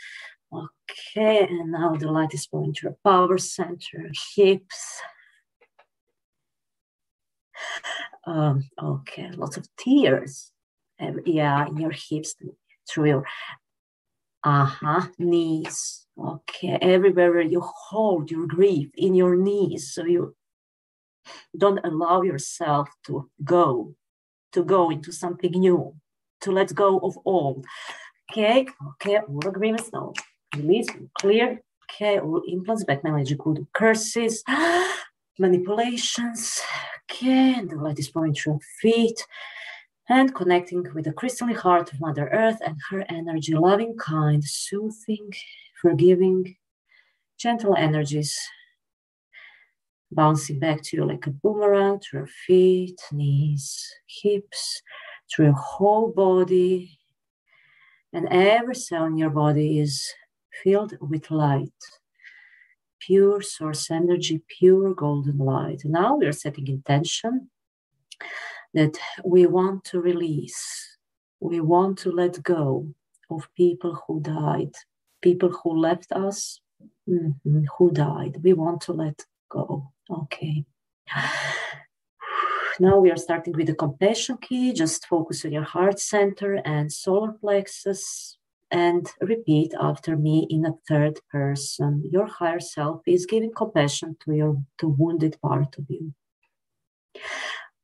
[0.53, 5.01] Okay, and now the light is going to your power center, hips.
[8.27, 10.53] Um, okay, lots of tears.
[11.25, 12.35] yeah, in your hips,
[12.89, 13.25] through your
[14.45, 15.09] Uh-huh.
[15.19, 16.07] Knees.
[16.17, 16.79] Okay.
[16.81, 19.93] Everywhere you hold your grief in your knees.
[19.93, 20.37] So you
[21.57, 23.95] don't allow yourself to go,
[24.53, 25.97] to go into something new,
[26.43, 27.63] to let go of all.
[28.31, 28.67] Okay.
[28.91, 29.19] Okay.
[29.19, 30.13] All agreements now.
[30.57, 30.89] Release,
[31.19, 31.61] clear.
[32.01, 34.43] Implants, back magical curses,
[35.39, 36.61] manipulations.
[37.11, 37.55] Okay.
[37.55, 39.25] And the is pouring through feet
[40.09, 45.33] and connecting with the crystalline heart of Mother Earth and her energy, loving, kind, soothing,
[45.81, 46.57] forgiving,
[47.39, 48.37] gentle energies
[50.13, 54.83] bouncing back to you like a boomerang through your feet, knees, hips,
[55.31, 56.99] through your whole body.
[58.13, 60.13] And every cell in your body is
[60.63, 61.83] filled with light,
[63.01, 65.83] pure source energy, pure golden light.
[65.85, 67.51] Now we are setting intention
[68.75, 70.99] that we want to release,
[71.41, 72.89] we want to let go
[73.31, 74.73] of people who died,
[75.23, 76.61] people who left us,
[77.09, 78.37] mm-hmm, who died.
[78.43, 79.93] We want to let go.
[80.11, 80.65] Okay.
[82.79, 84.75] Now we are starting with the compassion key.
[84.75, 88.36] Just focus on your heart center and solar plexus
[88.71, 92.03] and repeat after me in a third person.
[92.11, 96.13] Your higher self is giving compassion to your to wounded part of you.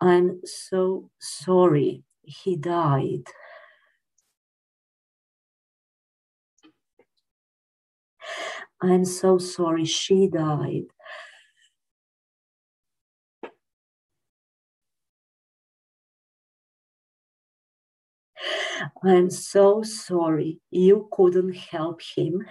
[0.00, 3.24] I'm so sorry he died.
[8.80, 10.86] I'm so sorry she died.
[19.04, 22.46] I'm so sorry you couldn't help him.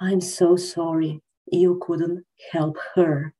[0.00, 1.20] I'm so sorry
[1.50, 3.34] you couldn't help her.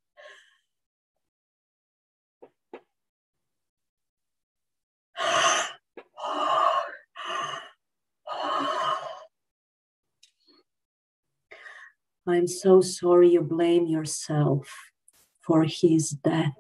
[12.26, 14.68] I'm so sorry you blame yourself
[15.48, 16.54] for his death.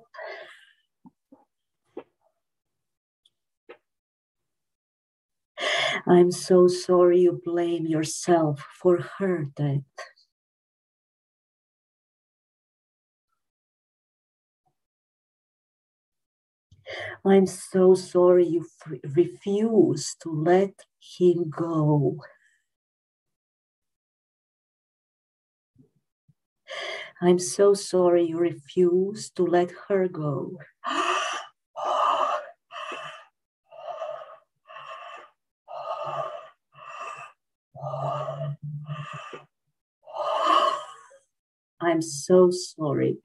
[6.06, 9.82] I'm so sorry you blame yourself for her death.
[17.24, 20.74] I'm so sorry you f- refuse to let
[21.18, 22.18] him go.
[27.20, 30.56] I'm so sorry you refuse to let her go.
[41.80, 43.18] I'm so sorry.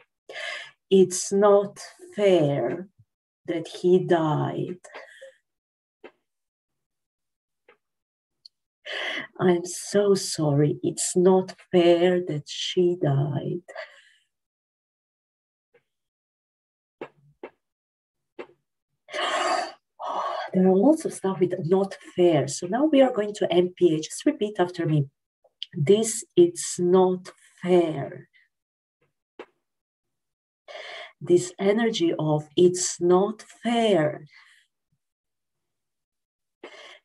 [0.89, 1.79] It's not
[2.15, 2.87] fair
[3.47, 4.79] that he died.
[9.43, 10.79] I'm so sorry.
[10.83, 13.63] It's not fair that she died.
[20.53, 22.47] There are lots of stuff with not fair.
[22.47, 24.03] So now we are going to NPA.
[24.03, 25.07] Just repeat after me.
[25.73, 27.31] This it's not
[27.63, 28.29] fair.
[31.19, 34.25] This energy of it's not fair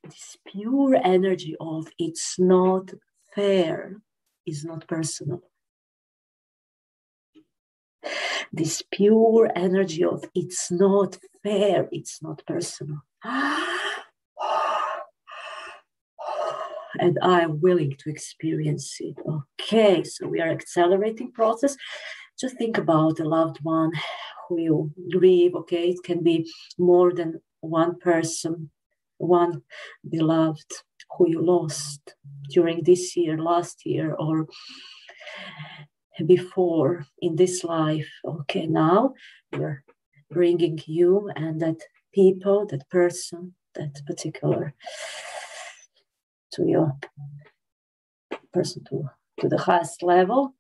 [0.09, 2.93] this pure energy of it's not
[3.35, 4.01] fair
[4.47, 5.43] is not personal.
[8.53, 13.03] This pure energy of it's not fair, it's not personal.
[16.99, 19.17] and I'm willing to experience it.
[19.61, 21.77] Okay, so we are accelerating process.
[22.41, 23.93] Just think about a loved one
[24.49, 25.55] who you grieve.
[25.55, 28.71] Okay, it can be more than one person
[29.19, 29.63] one
[30.09, 30.73] beloved
[31.17, 32.15] who you lost
[32.51, 34.47] during this year, last year, or
[36.27, 38.09] before in this life.
[38.25, 39.15] Okay, now
[39.53, 39.85] we're
[40.31, 41.81] bringing you and that
[42.13, 44.75] people, that person, that particular
[46.53, 46.97] to your
[48.53, 49.05] person to,
[49.41, 50.55] to the highest level.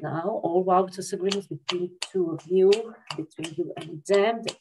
[0.00, 2.72] Now, all vouchers agreements between two of you,
[3.16, 4.56] between you and them, that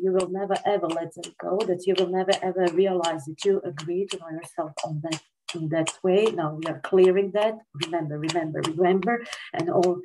[0.00, 3.60] you will never ever let them go, that you will never ever realize that you
[3.64, 5.20] agree to know yourself on that
[5.54, 6.26] in that way.
[6.26, 7.54] Now we are clearing that.
[7.84, 9.24] Remember, remember, remember,
[9.54, 10.00] and all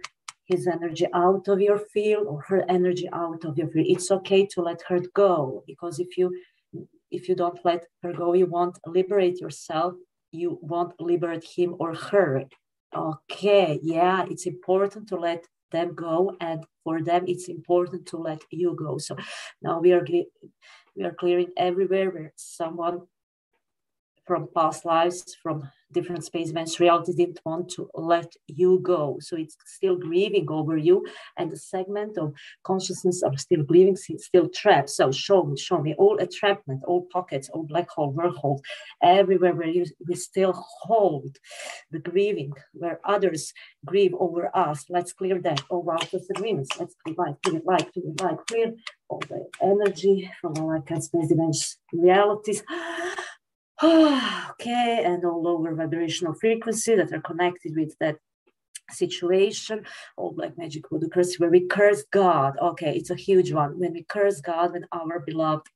[0.45, 3.87] his energy out of your field or her energy out of your field.
[3.89, 6.31] It's okay to let her go because if you
[7.11, 9.93] if you don't let her go, you won't liberate yourself.
[10.31, 12.45] You won't liberate him or her.
[12.95, 18.41] Okay, yeah, it's important to let them go and for them it's important to let
[18.49, 18.97] you go.
[18.97, 19.17] So
[19.61, 20.05] now we are
[20.95, 23.01] we are clearing everywhere where someone
[24.26, 29.17] from past lives, from different space events, reality didn't want to let you go.
[29.21, 31.05] So it's still grieving over you,
[31.37, 32.33] and the segment of
[32.63, 34.89] consciousness are still grieving, still trapped.
[34.89, 38.59] So show me, show me all entrapment, all pockets, all black hole, wormhole,
[39.01, 41.37] everywhere where you we still hold
[41.91, 43.53] the grieving, where others
[43.85, 44.85] grieve over us.
[44.89, 45.61] Let's clear that.
[45.69, 46.69] All our disagreements.
[46.79, 48.73] Let's light, clear light, clear light, clear
[49.09, 52.63] all the energy from our space events realities.
[53.84, 58.17] okay, and all lower vibrational frequency that are connected with that
[58.91, 59.86] situation.
[60.17, 62.57] All black magic voodoo curse where we curse God.
[62.61, 63.80] Okay, it's a huge one.
[63.80, 65.67] When we curse God, when our beloved,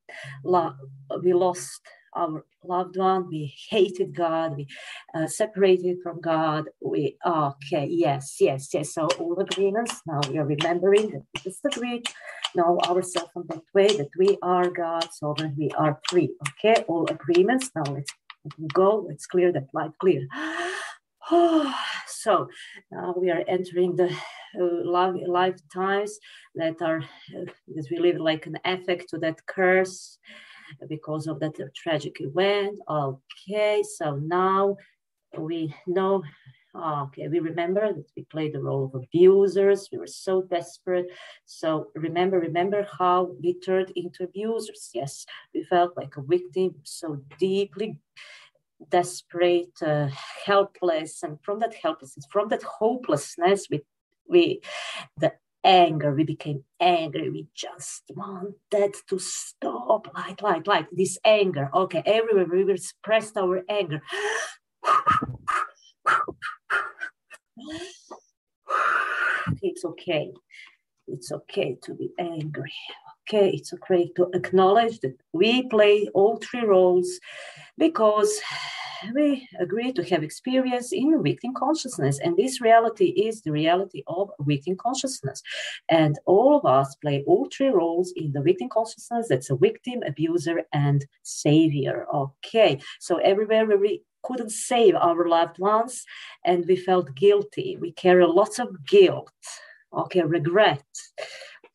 [0.44, 0.76] lo-
[1.24, 1.82] we lost
[2.18, 4.68] our loved one, we hated God, we
[5.14, 6.66] uh, separated from God.
[6.82, 8.94] We okay, yes, yes, yes.
[8.94, 10.02] So all agreements.
[10.06, 12.08] Now we are remembering that we just agreed
[12.56, 16.30] know ourselves in that way that we are God, so that we are free.
[16.50, 17.70] Okay, all agreements.
[17.76, 18.12] Now let's
[18.74, 19.06] go.
[19.08, 20.28] Let's clear that light clear.
[22.08, 22.48] so
[22.92, 24.10] now we are entering the
[24.60, 26.18] uh, lifetimes
[26.56, 27.46] that are uh,
[27.76, 30.18] that we live like an effect to that curse
[30.88, 32.80] because of that tragic event.
[32.90, 34.78] Okay, so now
[35.38, 36.24] we know
[36.76, 39.90] okay, we remember that we played the role of abusers.
[39.92, 41.08] We were so desperate.
[41.46, 44.90] So remember, remember how we turned into abusers.
[44.94, 48.00] Yes, we felt like a victim, so deeply
[48.90, 50.08] desperate, uh,
[50.46, 53.82] helpless, and from that helplessness, from that hopelessness, we
[54.30, 54.62] we
[55.20, 55.34] the
[55.68, 56.14] anger.
[56.16, 57.30] We became angry.
[57.30, 60.08] We just wanted to stop.
[60.16, 61.70] Like like like this anger.
[61.76, 64.02] Okay everywhere we expressed our anger.
[69.62, 70.32] It's okay.
[71.08, 72.74] It's okay to be angry.
[73.30, 77.20] Okay, it's okay to acknowledge that we play all three roles
[77.78, 78.40] because
[79.14, 82.20] we agree to have experience in victim consciousness.
[82.20, 85.42] And this reality is the reality of victim consciousness.
[85.90, 90.04] And all of us play all three roles in the victim consciousness that's a victim,
[90.08, 92.06] abuser, and savior.
[92.14, 96.06] Okay, so everywhere we couldn't save our loved ones
[96.46, 97.78] and we felt guilty.
[97.78, 99.32] We carry lots of guilt,
[99.94, 100.84] okay, regret.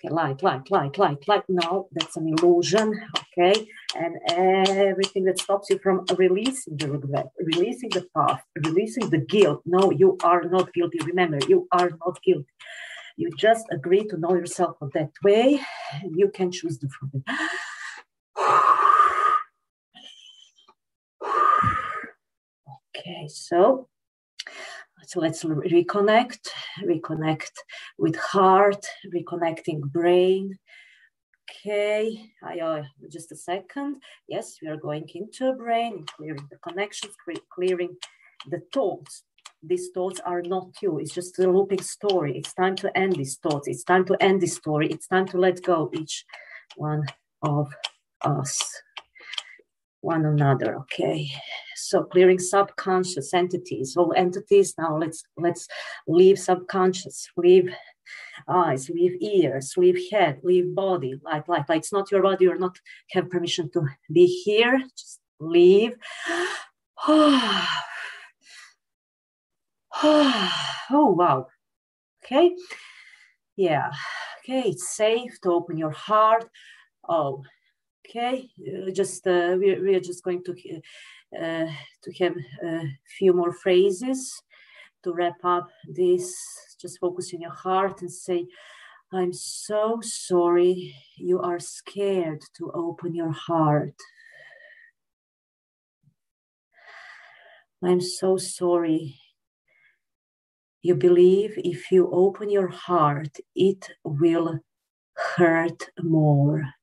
[0.05, 1.45] Okay, like, like, like, like, like.
[1.49, 2.93] No, that's an illusion,
[3.39, 3.69] okay?
[3.95, 9.63] And everything that stops you from releasing the regret, releasing the past, releasing the guilt.
[9.65, 10.99] No, you are not guilty.
[11.07, 12.47] Remember, you are not guilty.
[13.17, 15.61] You just agree to know yourself that way.
[15.93, 17.23] And you can choose the freedom.
[22.95, 23.89] Okay, so
[25.07, 26.49] so let's reconnect,
[26.85, 27.53] reconnect
[27.99, 28.85] with heart,
[29.15, 30.57] reconnecting brain.
[31.51, 34.03] Okay, I, uh, just a second.
[34.29, 37.15] Yes, we are going into brain, clearing the connections,
[37.53, 37.97] clearing
[38.49, 39.25] the thoughts.
[39.63, 40.99] These thoughts are not you.
[40.99, 42.37] It's just a looping story.
[42.37, 43.69] It's time to end these thoughts.
[43.69, 44.89] It's time to end this story.
[44.89, 46.25] It's time to let go each
[46.77, 47.05] one
[47.43, 47.73] of
[48.23, 48.83] us
[50.03, 51.31] one another okay?
[51.77, 54.75] So clearing subconscious entities all entities.
[54.77, 55.67] Now let's let's
[56.07, 57.71] leave subconscious leave
[58.49, 61.15] eyes leave ears leave head leave body.
[61.23, 62.79] Like like like it's not your body you're not
[63.13, 64.79] have permission to be here.
[64.97, 65.97] Just leave.
[70.95, 71.47] Oh wow.
[72.25, 72.55] Okay?
[73.57, 73.91] Yeah.
[74.41, 76.49] Okay it's safe to open your heart.
[77.09, 77.45] Oh
[78.15, 80.53] Okay, uh, just uh, we, we are just going to
[81.35, 81.67] uh,
[82.03, 82.83] to have a
[83.19, 84.43] few more phrases
[85.03, 86.37] to wrap up this.
[86.79, 88.45] Just focus in your heart and say,
[89.15, 90.95] "I'm so sorry.
[91.17, 93.95] You are scared to open your heart."
[97.83, 99.17] I'm so sorry.
[100.83, 104.59] You believe if you open your heart, it will
[105.15, 106.75] hurt more.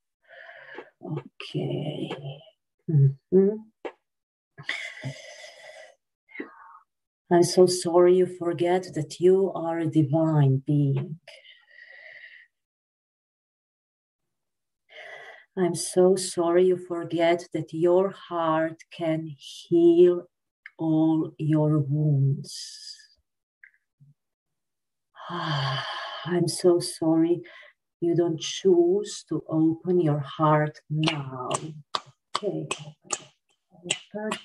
[1.04, 2.10] Okay.
[2.90, 3.50] Mm-hmm.
[7.32, 11.20] I'm so sorry you forget that you are a divine being.
[15.58, 20.24] I'm so sorry you forget that your heart can heal
[20.78, 22.96] all your wounds.
[25.30, 27.42] I'm so sorry
[28.02, 31.50] you don't choose to open your heart now.
[32.38, 32.68] Okay,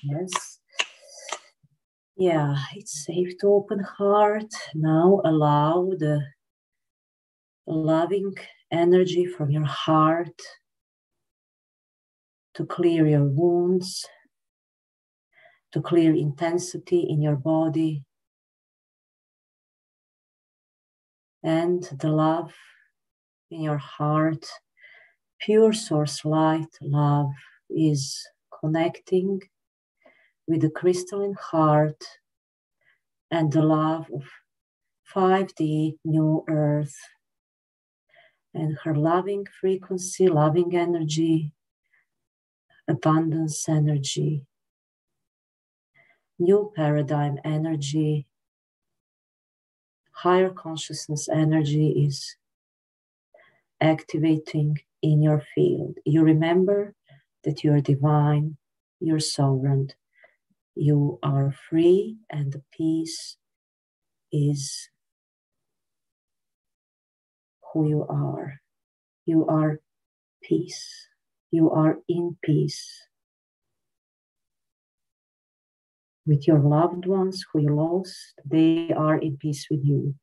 [0.03, 0.59] yes.
[2.17, 4.53] Yeah, it's safe to open heart.
[4.73, 6.21] Now allow the
[7.67, 8.33] loving
[8.71, 10.41] energy from your heart
[12.53, 14.05] to clear your wounds,
[15.73, 18.03] to clear intensity in your body,
[21.43, 22.53] and the love
[23.51, 24.45] in your heart,
[25.39, 27.31] pure source light love
[27.69, 28.27] is
[28.59, 29.41] connecting
[30.47, 32.03] with the crystalline heart
[33.31, 34.23] and the love of
[35.13, 36.95] 5D new earth.
[38.53, 41.51] And her loving frequency, loving energy,
[42.87, 44.45] abundance energy,
[46.39, 48.27] new paradigm energy,
[50.11, 52.37] higher consciousness energy is
[53.81, 55.97] activating in your field.
[56.05, 56.93] You remember
[57.43, 58.57] that you are divine,
[58.99, 59.89] you're sovereign,
[60.75, 63.37] you are free, and the peace
[64.31, 64.89] is
[67.71, 68.61] who you are.
[69.25, 69.79] You are
[70.43, 71.07] peace.
[71.51, 73.05] You are in peace
[76.25, 78.33] with your loved ones who you lost.
[78.43, 80.15] They are in peace with you.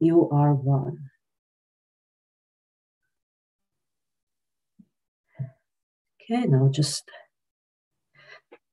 [0.00, 1.10] You are one.
[6.30, 7.10] Okay, now just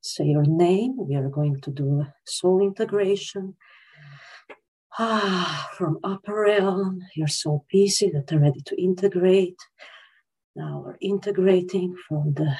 [0.02, 0.98] say your name.
[0.98, 3.56] We are going to do soul integration.
[5.00, 9.56] Ah, from upper realm, you're so busy that are ready to integrate.
[10.54, 12.58] Now we're integrating from the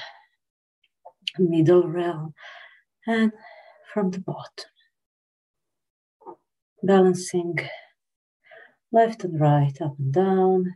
[1.40, 2.34] middle realm
[3.06, 3.34] and
[3.94, 4.72] from the bottom.
[6.84, 7.58] Balancing
[8.94, 10.74] left and right, up and down.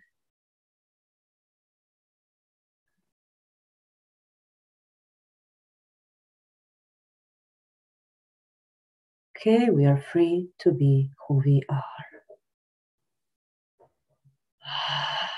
[9.41, 11.79] Okay, we are free to be who we are.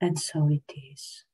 [0.00, 1.24] And so it is.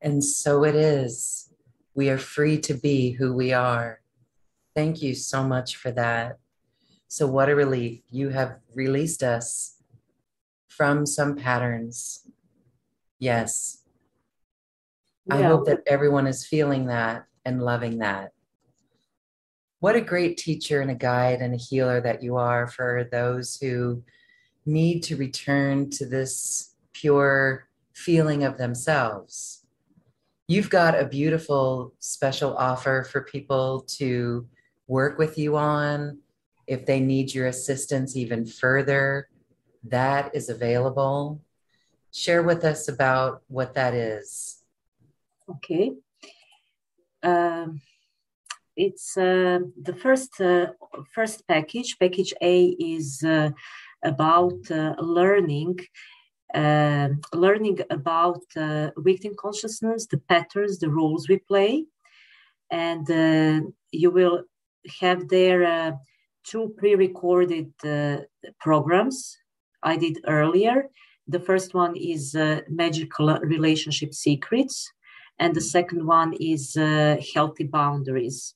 [0.00, 1.52] And so it is.
[1.94, 4.00] We are free to be who we are.
[4.74, 6.38] Thank you so much for that.
[7.12, 8.02] So, what a relief.
[8.08, 9.74] You have released us
[10.68, 12.24] from some patterns.
[13.18, 13.82] Yes.
[15.26, 15.34] Yeah.
[15.34, 18.30] I hope that everyone is feeling that and loving that.
[19.80, 23.56] What a great teacher and a guide and a healer that you are for those
[23.56, 24.04] who
[24.64, 29.66] need to return to this pure feeling of themselves.
[30.46, 34.46] You've got a beautiful special offer for people to
[34.86, 36.18] work with you on
[36.70, 39.28] if they need your assistance even further,
[39.82, 41.40] that is available.
[42.12, 44.62] Share with us about what that is.
[45.54, 45.94] Okay.
[47.24, 47.80] Um,
[48.76, 49.58] it's uh,
[49.88, 50.68] the first uh,
[51.12, 51.98] first package.
[51.98, 52.54] Package A
[52.96, 53.50] is uh,
[54.04, 55.76] about uh, learning,
[56.54, 61.86] um, learning about uh, victim consciousness, the patterns, the roles we play,
[62.70, 63.60] and uh,
[63.90, 64.44] you will
[65.00, 65.98] have there
[66.44, 68.18] two pre-recorded uh,
[68.60, 69.36] programs
[69.82, 70.88] I did earlier.
[71.28, 74.90] The first one is uh, Magical Relationship Secrets,
[75.38, 78.54] and the second one is uh, Healthy Boundaries.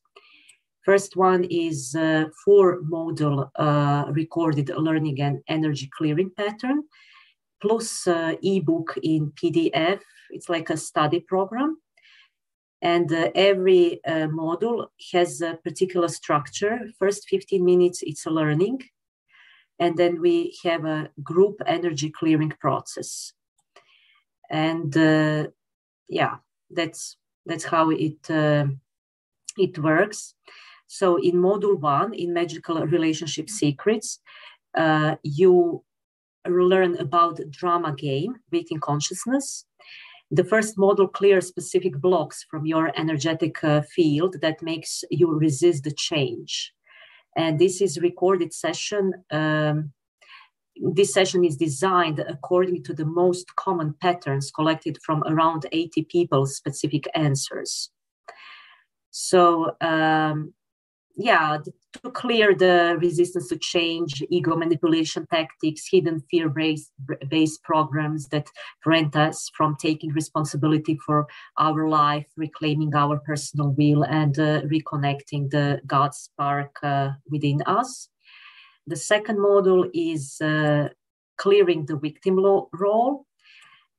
[0.85, 6.83] First one is uh, four modal uh, recorded learning and energy clearing pattern,
[7.63, 10.01] plus uh, ebook in PDF.
[10.31, 11.79] It's like a study program
[12.85, 16.79] and uh, every uh, module has a particular structure.
[16.99, 18.83] First 15 minutes it's a learning
[19.81, 23.33] and then we have a group energy clearing process.
[24.51, 25.49] And uh,
[26.09, 26.37] yeah
[26.71, 27.17] that's
[27.47, 28.67] that's how it uh,
[29.57, 30.35] it works.
[30.87, 34.21] So in module one in magical relationship secrets
[34.77, 35.83] uh, you
[36.47, 39.65] learn about drama game victim consciousness
[40.31, 45.85] the first model clears specific blocks from your energetic uh, field that makes you resist
[45.85, 46.73] the change.
[47.37, 49.93] And this is recorded session um,
[50.77, 56.57] this session is designed according to the most common patterns collected from around 80 people's
[56.57, 57.91] specific answers.
[59.11, 60.53] So um,
[61.17, 61.59] yeah,
[62.03, 66.93] to clear the resistance to change, ego manipulation tactics, hidden fear based,
[67.29, 68.49] based programs that
[68.83, 71.27] prevent us from taking responsibility for
[71.59, 78.09] our life, reclaiming our personal will, and uh, reconnecting the God spark uh, within us.
[78.87, 80.89] The second model is uh,
[81.37, 83.27] clearing the victim role.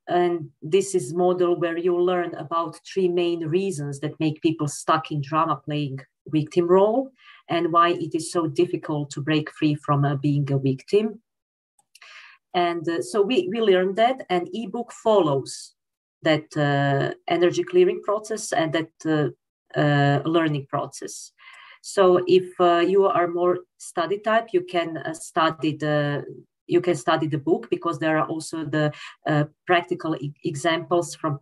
[0.08, 5.12] And this is model where you learn about three main reasons that make people stuck
[5.12, 7.12] in drama playing victim role
[7.50, 11.22] and why it is so difficult to break free from uh, being a victim.
[12.54, 15.74] And uh, so we, we learned that and ebook follows
[16.22, 21.32] that uh, energy clearing process and that uh, uh, learning process.
[21.82, 26.26] So if uh, you are more study type you can study the
[26.68, 28.92] you can study the book because there are also the
[29.28, 31.40] uh, practical e- examples from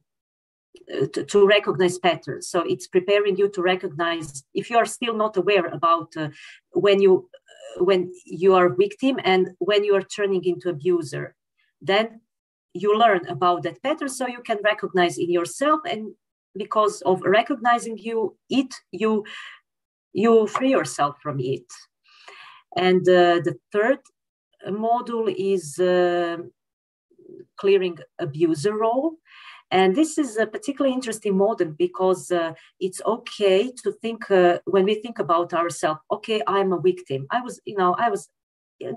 [0.93, 2.49] uh, to, to, recognize patterns.
[2.49, 6.30] So it's preparing you to recognize if you are still not aware about uh,
[6.71, 7.30] when you
[7.78, 11.36] uh, when you are victim and when you are turning into abuser
[11.82, 12.21] then
[12.74, 16.13] you learn about that pattern so you can recognize in yourself and
[16.55, 19.24] because of recognizing you it you
[20.13, 21.65] you free yourself from it.
[22.78, 23.99] And uh, the third
[24.68, 26.38] module is uh,
[27.57, 29.16] clearing abuser role.
[29.72, 34.86] And this is a particularly interesting model because uh, it's okay to think uh, when
[34.86, 37.26] we think about ourselves, okay, I'm a victim.
[37.32, 38.30] I was, you know, I was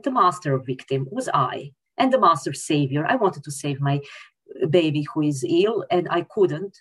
[0.02, 3.06] the master victim was I and the master savior.
[3.06, 4.00] I wanted to save my
[4.70, 6.76] baby who is ill and I couldn't.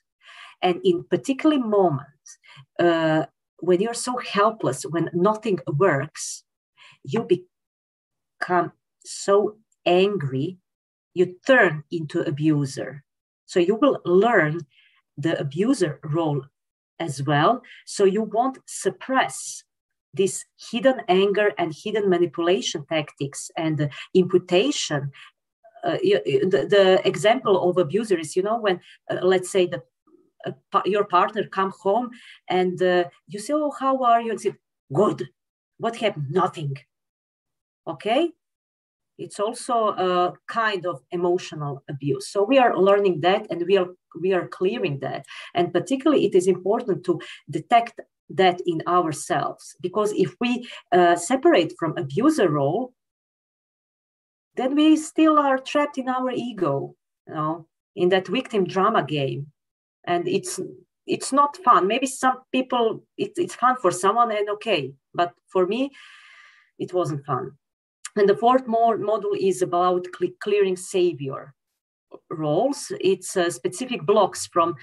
[0.61, 2.37] And in particular moments,
[2.79, 3.25] uh,
[3.59, 6.43] when you're so helpless, when nothing works,
[7.03, 7.45] you be,
[8.45, 8.71] become
[9.03, 10.57] so angry,
[11.13, 13.03] you turn into abuser.
[13.45, 14.59] So you will learn
[15.17, 16.43] the abuser role
[16.99, 17.61] as well.
[17.85, 19.63] So you won't suppress
[20.13, 25.11] this hidden anger and hidden manipulation tactics and imputation.
[25.83, 28.79] Uh, the, the, example of abuser is, you know, when
[29.11, 29.81] uh, let's say the
[30.73, 32.09] uh, your partner come home
[32.49, 34.53] and uh, you say, "Oh, how are you?" and say,
[34.91, 35.29] "Good."
[35.77, 36.31] What happened?
[36.31, 36.75] Nothing
[37.87, 38.31] okay?
[39.17, 42.27] It's also a kind of emotional abuse.
[42.27, 43.87] So we are learning that and we are
[44.21, 45.25] we are clearing that.
[45.53, 47.19] And particularly it is important to
[47.49, 52.93] detect that in ourselves because if we uh, separate from abuser role
[54.55, 56.95] then we still are trapped in our ego
[57.27, 59.47] you know in that victim drama game.
[60.05, 60.59] And it's
[61.07, 61.87] it's not fun.
[61.87, 64.93] Maybe some people it, it's fun for someone and okay.
[65.13, 65.91] But for me
[66.79, 67.53] it wasn't fun
[68.15, 70.05] and the fourth module is about
[70.39, 71.53] clearing savior
[72.29, 72.91] roles.
[73.01, 74.75] It's uh, specific blocks from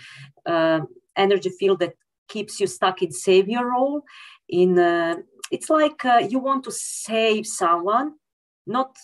[0.47, 0.81] uh,
[1.17, 1.95] energy field that
[2.29, 4.03] keeps you stuck in savior role.
[4.49, 5.17] In uh,
[5.51, 8.15] it's like uh, you want to save someone,
[8.67, 8.97] not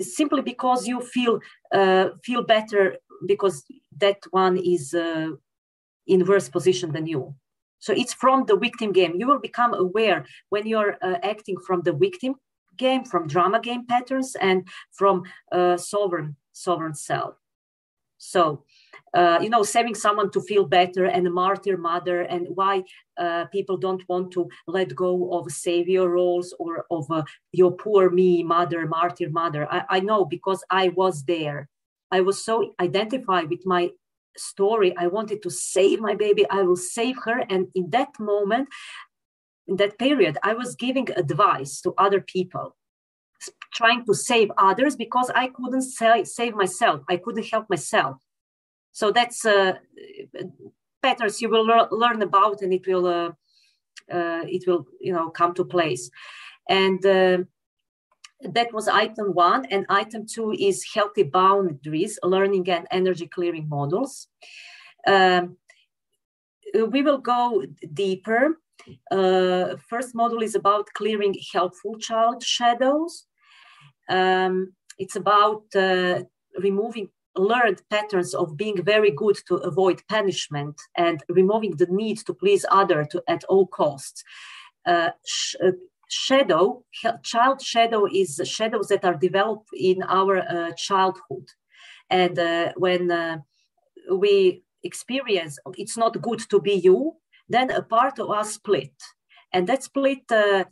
[0.00, 1.40] simply because you feel
[1.72, 2.96] uh, feel better
[3.26, 3.64] because
[3.98, 5.28] that one is uh,
[6.06, 7.34] in worse position than you.
[7.78, 9.14] So it's from the victim game.
[9.16, 12.36] You will become aware when you're acting from the victim
[12.76, 15.22] game, from drama game patterns, and from
[15.52, 17.34] uh, sovereign sovereign self.
[18.18, 18.64] So,
[19.14, 22.82] uh, you know, saving someone to feel better and a martyr mother, and why
[23.18, 27.22] uh, people don't want to let go of savior roles or of uh,
[27.52, 29.66] your poor me mother, martyr mother.
[29.70, 31.68] I, I know because I was there.
[32.10, 33.90] I was so identified with my
[34.36, 34.94] story.
[34.96, 36.48] I wanted to save my baby.
[36.50, 37.44] I will save her.
[37.50, 38.68] And in that moment,
[39.68, 42.76] in that period, I was giving advice to other people,
[43.74, 47.02] trying to save others because I couldn't save myself.
[47.08, 48.16] I couldn't help myself.
[48.92, 49.74] So that's uh,
[51.02, 53.30] patterns you will le- learn about, and it will uh,
[54.10, 56.10] uh, it will you know come to place.
[56.68, 57.38] And uh,
[58.42, 64.28] that was item one, and item two is healthy boundaries, learning and energy clearing models.
[65.06, 65.56] Um,
[66.74, 68.58] we will go deeper
[69.10, 73.26] uh, first module is about clearing helpful child shadows.
[74.08, 76.22] Um, it's about uh,
[76.58, 82.32] removing learned patterns of being very good to avoid punishment and removing the need to
[82.32, 84.24] please other to, at all costs.
[84.86, 85.72] Uh, sh- uh,
[86.08, 86.84] shadow,
[87.22, 91.46] child shadow is shadows that are developed in our uh, childhood.
[92.08, 93.42] And uh, when
[94.10, 97.16] we experience it's not good to be you,
[97.48, 98.92] then a part of us split.
[99.52, 100.64] And that split uh,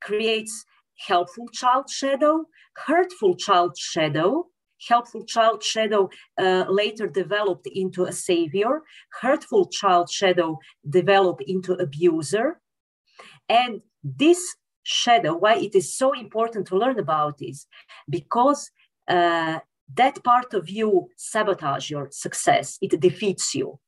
[0.00, 0.64] creates
[1.06, 2.44] helpful child shadow,
[2.76, 4.46] hurtful child shadow,
[4.88, 6.08] helpful child shadow
[6.38, 8.82] uh, later developed into a savior,
[9.20, 10.58] hurtful child shadow
[10.88, 12.60] developed into abuser.
[13.48, 17.66] And this shadow, why it is so important to learn about is
[18.08, 18.70] because
[19.08, 19.58] uh,
[19.94, 23.78] that part of you sabotage your success, it defeats you.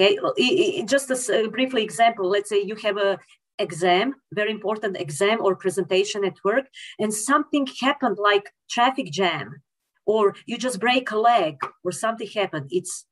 [0.00, 3.18] Okay, just a briefly example, let's say you have a
[3.58, 6.66] exam, very important exam or presentation at work,
[7.00, 9.60] and something happened like traffic jam
[10.06, 12.68] or you just break a leg or something happened.
[12.70, 13.06] It's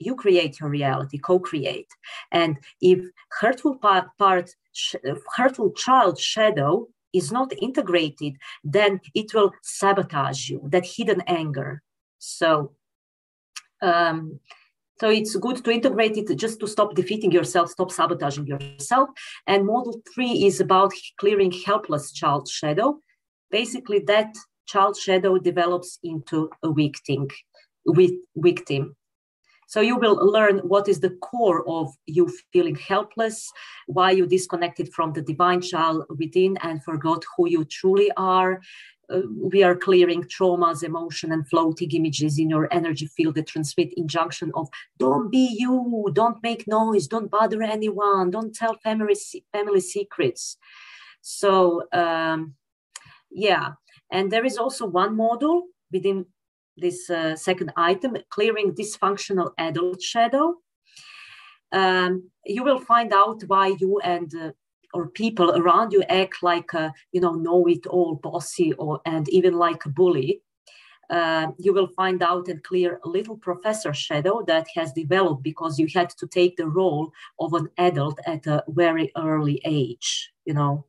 [0.00, 1.88] you create your reality co-create.
[2.32, 2.98] And if
[3.40, 4.50] hurtful part, part
[5.36, 11.82] hurtful child shadow is not integrated then it will sabotage you that hidden anger.
[12.18, 12.72] So
[13.80, 14.40] um,
[14.98, 19.10] so it's good to integrate it just to stop defeating yourself, stop sabotaging yourself.
[19.46, 23.00] And model three is about clearing helpless child shadow.
[23.50, 24.34] Basically, that
[24.66, 27.28] child shadow develops into a victim.
[27.84, 28.96] With victim.
[29.66, 33.50] So you will learn what is the core of you feeling helpless,
[33.86, 38.60] why you disconnected from the divine child within and forgot who you truly are,
[39.08, 43.92] uh, we are clearing traumas, emotion, and floating images in your energy field that transmit
[43.96, 49.16] injunction of don't be you, don't make noise, don't bother anyone, don't tell family
[49.52, 50.56] family secrets.
[51.20, 52.54] So um,
[53.30, 53.72] yeah,
[54.10, 56.26] and there is also one model within
[56.76, 60.54] this uh, second item, clearing dysfunctional adult shadow.
[61.72, 64.52] Um, you will find out why you and uh,
[64.94, 69.28] or people around you act like a you know know it all bossy or and
[69.28, 70.42] even like a bully.
[71.08, 75.78] Uh, you will find out and clear a little professor shadow that has developed because
[75.78, 80.54] you had to take the role of an adult at a very early age you
[80.54, 80.86] know?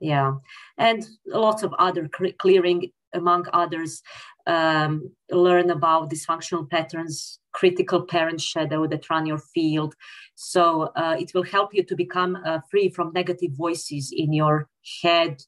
[0.00, 0.36] Yeah.
[0.78, 4.00] And lots of other clearing among others
[4.46, 9.94] um, learn about dysfunctional patterns critical parent shadow that run your field.
[10.34, 14.68] So uh, it will help you to become uh, free from negative voices in your
[15.02, 15.42] head.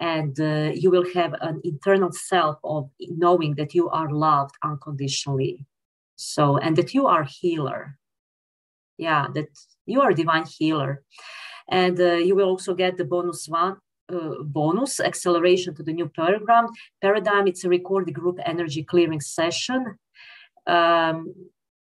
[0.00, 5.66] And uh, you will have an internal self of knowing that you are loved unconditionally.
[6.16, 7.98] So and that you are healer.
[8.96, 9.48] Yeah that
[9.86, 11.02] you are divine healer.
[11.68, 13.76] And uh, you will also get the bonus one
[14.12, 16.68] uh, bonus acceleration to the new program.
[17.00, 19.98] Paradigm it's a recorded group energy clearing session.
[20.66, 21.34] Um,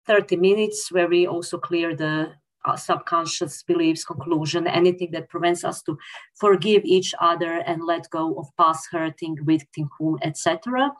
[0.05, 2.31] 30 minutes where we also clear the
[2.65, 5.97] uh, subconscious beliefs conclusion anything that prevents us to
[6.35, 10.91] forgive each other and let go of past hurting victimhood etc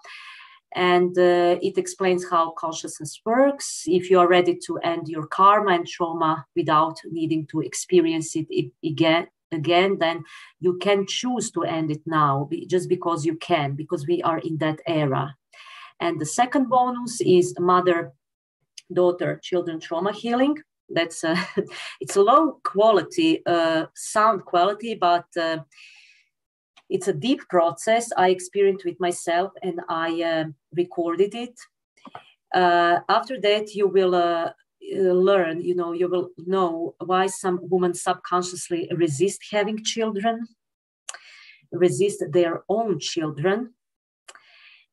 [0.76, 3.86] and uh, it explains how consciousness works.
[3.88, 8.72] If you are ready to end your karma and trauma without needing to experience it
[8.86, 10.24] again again then
[10.60, 14.58] you can choose to end it now just because you can because we are in
[14.58, 15.36] that era.
[16.00, 18.14] And the second bonus is mother
[18.94, 20.58] daughter children trauma healing.
[20.90, 21.36] That's a,
[22.02, 25.60] it's a low quality uh, sound quality but uh,
[26.90, 28.12] it's a deep process.
[28.18, 30.46] I experienced with myself and i uh,
[30.76, 31.60] recorded it.
[32.54, 37.60] Uh, after that you will uh, uh, learn you know you will know why some
[37.64, 40.48] women subconsciously resist having children
[41.72, 43.74] resist their own children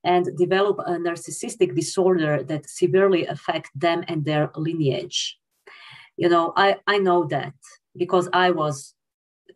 [0.04, 5.38] and develop a narcissistic disorder that severely affect them and their lineage.
[6.16, 7.54] You know i i know that
[7.94, 8.94] because i was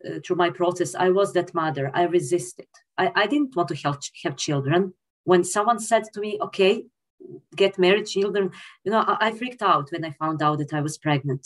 [0.05, 1.89] uh, through my process i was that mother.
[1.93, 2.67] I resisted.
[2.97, 4.93] I, I didn't want to have, have children.
[5.23, 6.85] When someone said to me okay
[7.55, 8.51] get married children
[8.83, 11.45] you know I, I, freaked out when i found out that i was pregnant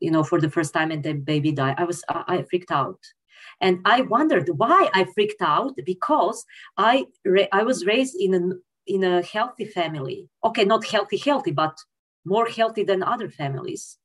[0.00, 2.70] you know for the first time and then baby died i was i, I freaked
[2.70, 2.98] out
[3.60, 6.44] and I wondered why I freaked out because
[6.76, 7.06] I
[7.52, 8.40] I was raised in a
[8.86, 10.28] in a healthy family.
[10.44, 11.76] Okay, not healthy, healthy, but
[12.24, 13.98] more healthy than other families.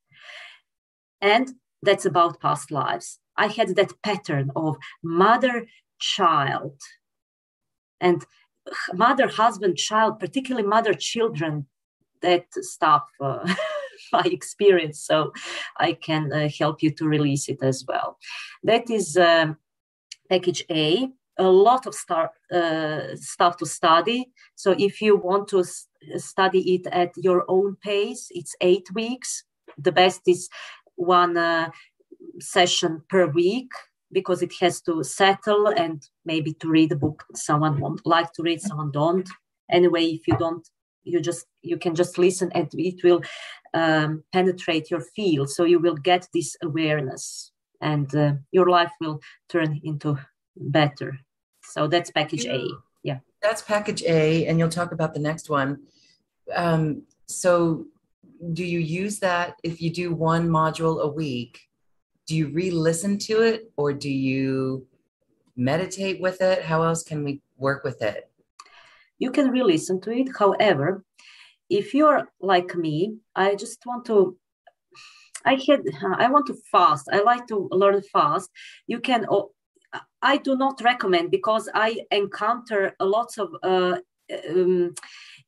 [1.21, 3.19] And that's about past lives.
[3.37, 5.65] I had that pattern of mother
[5.99, 6.79] child
[8.01, 8.25] and
[8.93, 11.65] mother husband child particularly mother children
[12.21, 13.45] that stuff uh,
[14.13, 15.31] my experience so
[15.77, 18.17] i can uh, help you to release it as well.
[18.63, 19.57] That is um,
[20.29, 21.09] package a
[21.39, 24.29] a lot of start, uh, stuff to study.
[24.53, 25.87] So if you want to s-
[26.17, 29.43] study it at your own pace it's eight weeks.
[29.77, 30.49] The best is
[30.95, 31.71] one uh,
[32.39, 33.71] session per week
[34.13, 38.43] because it has to settle and maybe to read a book someone won't like to
[38.43, 39.27] read someone don't.
[39.71, 40.67] Anyway if you don't
[41.03, 43.21] you just you can just listen and it will
[43.73, 45.49] um, penetrate your field.
[45.49, 47.51] So you will get this awareness
[47.81, 50.17] and uh, your life will turn into
[50.55, 51.17] better.
[51.63, 52.67] So that's package a.
[53.03, 53.19] Yeah.
[53.41, 55.79] That's package a and you'll talk about the next one.
[56.53, 57.85] Um, so
[58.53, 61.61] do you use that if you do one module a week
[62.25, 64.87] do you re-listen to it or do you
[65.55, 66.63] meditate with it?
[66.63, 68.29] How else can we work with it?
[69.19, 70.29] You can re-listen to it.
[70.37, 71.03] However
[71.69, 74.37] if you're like me i just want to
[75.45, 75.81] i had
[76.17, 77.09] i want to fast.
[77.11, 78.49] I like to learn fast.
[78.87, 79.25] You can
[80.21, 83.97] i do not recommend because i encounter a lot of uh,
[84.49, 84.93] um,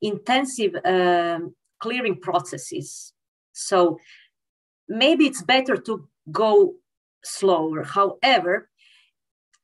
[0.02, 3.12] intensive um, clearing processes.
[3.52, 3.98] So
[4.88, 6.74] maybe it's better to go
[7.24, 7.82] slower.
[7.82, 8.68] However,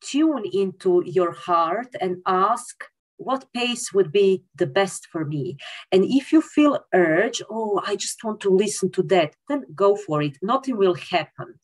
[0.02, 2.84] tune into your heart and ask
[3.16, 5.56] what pace would be the best for me.
[5.92, 9.94] And if you feel urge oh i just want to listen to that then go
[9.96, 10.36] for it.
[10.42, 11.54] Nothing will happen.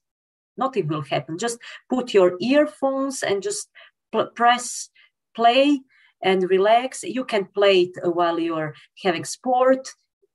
[0.56, 1.38] Nothing will happen.
[1.38, 3.68] Just put your earphones and just
[4.12, 4.88] pl- press
[5.34, 5.80] play
[6.22, 7.02] and relax.
[7.02, 9.88] You can play it while you're having sport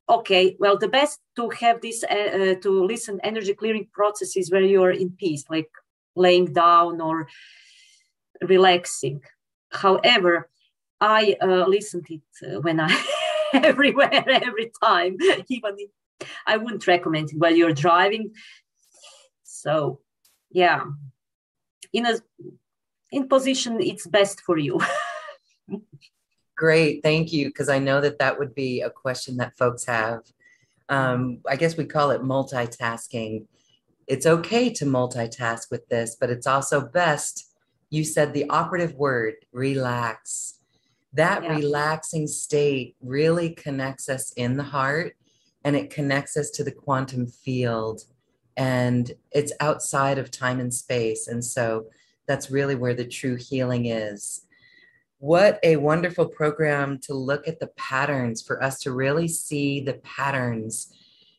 [0.09, 4.61] okay well the best to have this uh, uh, to listen energy clearing processes where
[4.61, 5.69] you're in peace like
[6.15, 7.27] laying down or
[8.41, 9.21] relaxing.
[9.71, 10.49] However
[11.01, 13.05] i uh, listened it uh, when i
[13.53, 15.17] everywhere every time
[15.49, 15.89] even if
[16.47, 18.31] i wouldn't recommend it while you're driving.
[19.43, 19.99] So
[20.51, 20.83] yeah.
[21.93, 22.19] In a
[23.11, 24.79] in position it's best for you
[26.55, 30.21] Great, thank you, because I know that that would be a question that folks have.
[30.89, 33.45] Um, I guess we call it multitasking.
[34.07, 37.51] It's okay to multitask with this, but it's also best.
[37.89, 40.59] You said the operative word, relax.
[41.13, 41.55] That yeah.
[41.55, 45.15] relaxing state really connects us in the heart
[45.63, 48.01] and it connects us to the quantum field.
[48.57, 51.27] And it's outside of time and space.
[51.27, 51.85] And so
[52.27, 54.45] that's really where the true healing is
[55.23, 59.93] what a wonderful program to look at the patterns for us to really see the
[60.03, 60.93] patterns.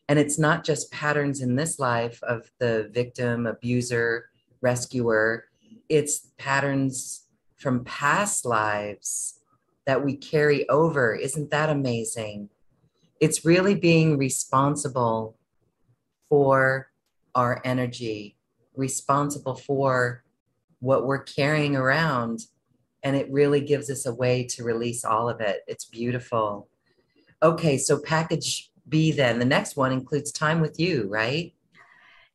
[0.09, 5.45] And it's not just patterns in this life of the victim, abuser, rescuer,
[5.87, 7.27] it's patterns
[7.57, 9.39] from past lives
[9.85, 11.13] that we carry over.
[11.13, 12.49] Isn't that amazing?
[13.21, 15.37] It's really being responsible
[16.27, 16.89] for
[17.35, 18.35] our energy,
[18.75, 20.23] responsible for
[20.79, 22.47] what we're carrying around
[23.05, 25.61] and it really gives us a way to release all of it.
[25.67, 26.67] It's beautiful.
[27.43, 31.53] Okay, so package B then, the next one includes time with you, right?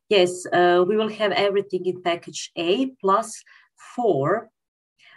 [0.07, 3.43] Yes, uh, we will have everything in package A plus
[3.95, 4.49] four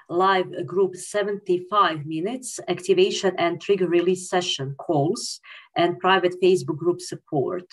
[0.09, 5.41] live group 75 minutes activation and trigger release session calls
[5.77, 7.65] and private Facebook group support.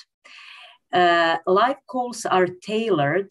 [0.94, 3.30] Uh, live calls are tailored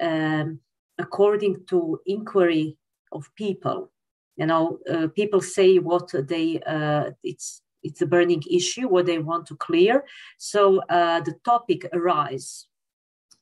[0.00, 0.58] um,
[0.98, 2.76] according to inquiry
[3.14, 3.90] of people.
[4.36, 9.18] You know, uh, people say what they uh, it's it's a burning issue, what they
[9.18, 10.04] want to clear.
[10.38, 12.66] So uh, the topic arise,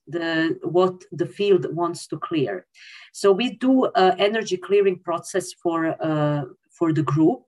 [0.06, 2.66] the what the field wants to clear.
[3.12, 3.86] So we do
[4.18, 7.44] energy clearing process for uh, for the group,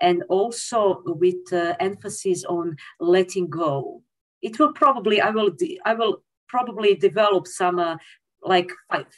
[0.00, 4.02] and also with uh, emphasis on letting go.
[4.42, 5.50] It will probably I will
[5.84, 7.96] I will probably develop some uh,
[8.42, 8.70] like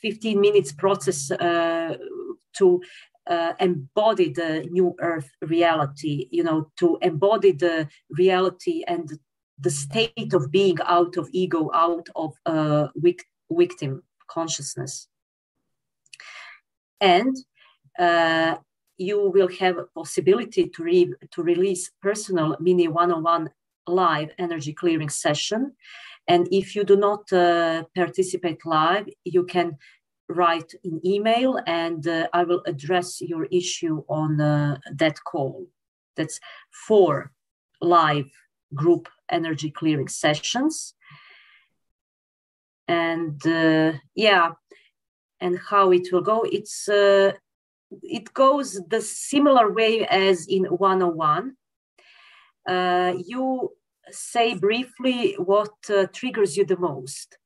[0.02, 1.96] 15 minutes process uh,
[2.56, 2.82] to
[3.26, 9.18] uh, embody the new earth reality you know to embody the reality and
[9.58, 15.08] the state of being out of ego out of uh, vic- victim consciousness.
[17.00, 17.36] And
[17.98, 18.56] uh,
[18.96, 23.50] you will have a possibility to, re- to release personal mini one-on-one
[23.86, 25.72] live energy clearing session
[26.26, 29.76] and if you do not uh, participate live you can
[30.28, 35.66] write an email and uh, I will address your issue on uh, that call.
[36.16, 36.40] That's
[36.86, 37.32] four
[37.80, 38.30] live
[38.74, 40.94] group energy clearing sessions.
[42.88, 44.52] And uh, yeah,
[45.40, 47.32] and how it will go, it's uh,
[48.02, 51.56] it goes the similar way as in 101.
[52.66, 53.70] Uh, you
[54.11, 57.38] say briefly what uh, triggers you the most?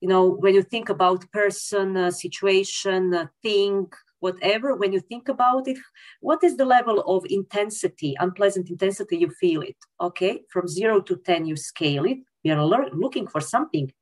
[0.00, 3.86] You know when you think about person uh, situation uh, thing
[4.20, 5.78] whatever when you think about it
[6.20, 9.76] what is the level of intensity unpleasant intensity you feel it?
[10.00, 12.18] Okay from 0 to 10 you scale it.
[12.44, 13.92] We are looking for something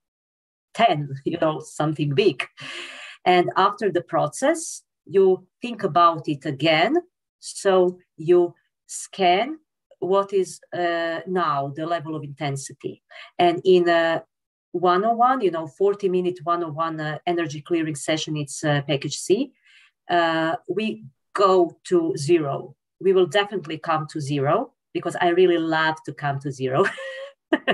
[0.74, 2.44] 10 you know something big.
[3.24, 6.96] And after the process you think about it again.
[7.40, 8.54] So you
[8.86, 9.58] scan
[10.02, 13.02] what is uh, now the level of intensity
[13.38, 14.24] and in a
[14.72, 19.52] 101, you know, 40 minute 101 uh, energy clearing session, it's uh, package C.
[20.08, 22.74] Uh, we go to zero.
[23.00, 26.84] We will definitely come to zero because I really love to come to zero.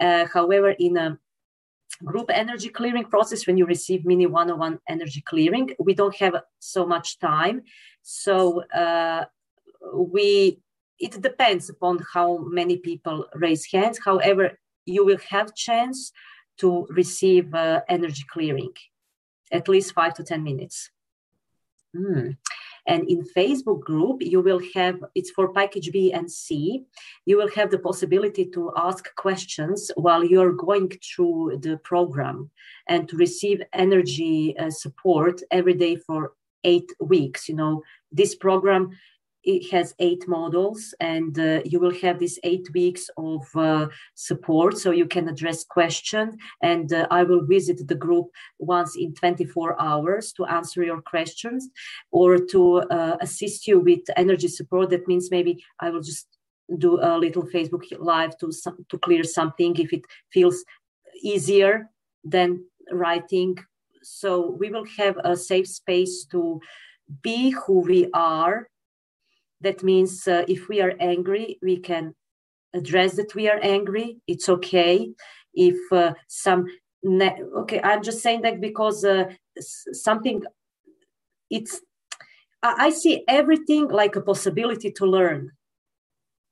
[0.00, 1.18] uh, however, in a
[2.04, 6.86] group energy clearing process, when you receive mini 101 energy clearing, we don't have so
[6.86, 7.62] much time.
[8.02, 9.26] So uh,
[9.94, 10.58] we
[11.00, 13.98] it depends upon how many people raise hands.
[14.04, 16.12] However, you will have chance
[16.58, 18.72] to receive uh, energy clearing,
[19.50, 20.90] at least five to 10 minutes.
[21.96, 22.36] Mm.
[22.86, 26.84] And in Facebook group, you will have, it's for package B and C,
[27.26, 32.50] you will have the possibility to ask questions while you're going through the program
[32.88, 36.32] and to receive energy uh, support every day for
[36.64, 37.48] eight weeks.
[37.48, 37.82] You know,
[38.12, 38.90] this program
[39.44, 44.76] it has eight models and uh, you will have these eight weeks of uh, support
[44.76, 48.26] so you can address questions and uh, i will visit the group
[48.58, 51.68] once in 24 hours to answer your questions
[52.10, 54.90] or to uh, assist you with energy support.
[54.90, 56.26] That means maybe i will just
[56.78, 58.52] do a little facebook live to
[58.88, 60.64] to clear something if it feels
[61.22, 61.90] easier
[62.24, 63.56] than writing.
[64.02, 66.60] So we will have a safe space to
[67.22, 68.68] be who we are
[69.60, 72.14] that means uh, if we are angry, we can
[72.74, 74.18] address that we are angry.
[74.26, 75.10] It's okay.
[75.54, 76.66] If uh, some,
[77.02, 79.24] ne- okay, I'm just saying that because uh,
[79.58, 80.42] something,
[81.50, 81.80] it's,
[82.62, 85.50] I see everything like a possibility to learn.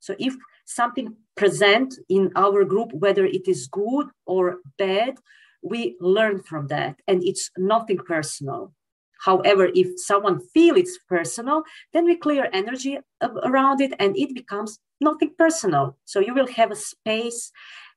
[0.00, 0.34] So if
[0.64, 5.18] something present in our group, whether it is good or bad,
[5.62, 8.72] we learn from that and it's nothing personal
[9.18, 11.62] However, if someone feel it's personal,
[11.92, 15.96] then we clear energy around it and it becomes nothing personal.
[16.04, 17.50] So you will have a space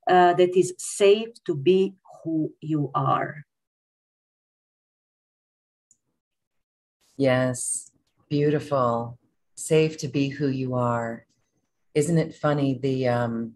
[0.09, 3.45] uh, that is safe to be who you are.
[7.17, 7.91] Yes,
[8.29, 9.19] beautiful.
[9.55, 11.25] Safe to be who you are.
[11.93, 13.53] Isn't it funny the um,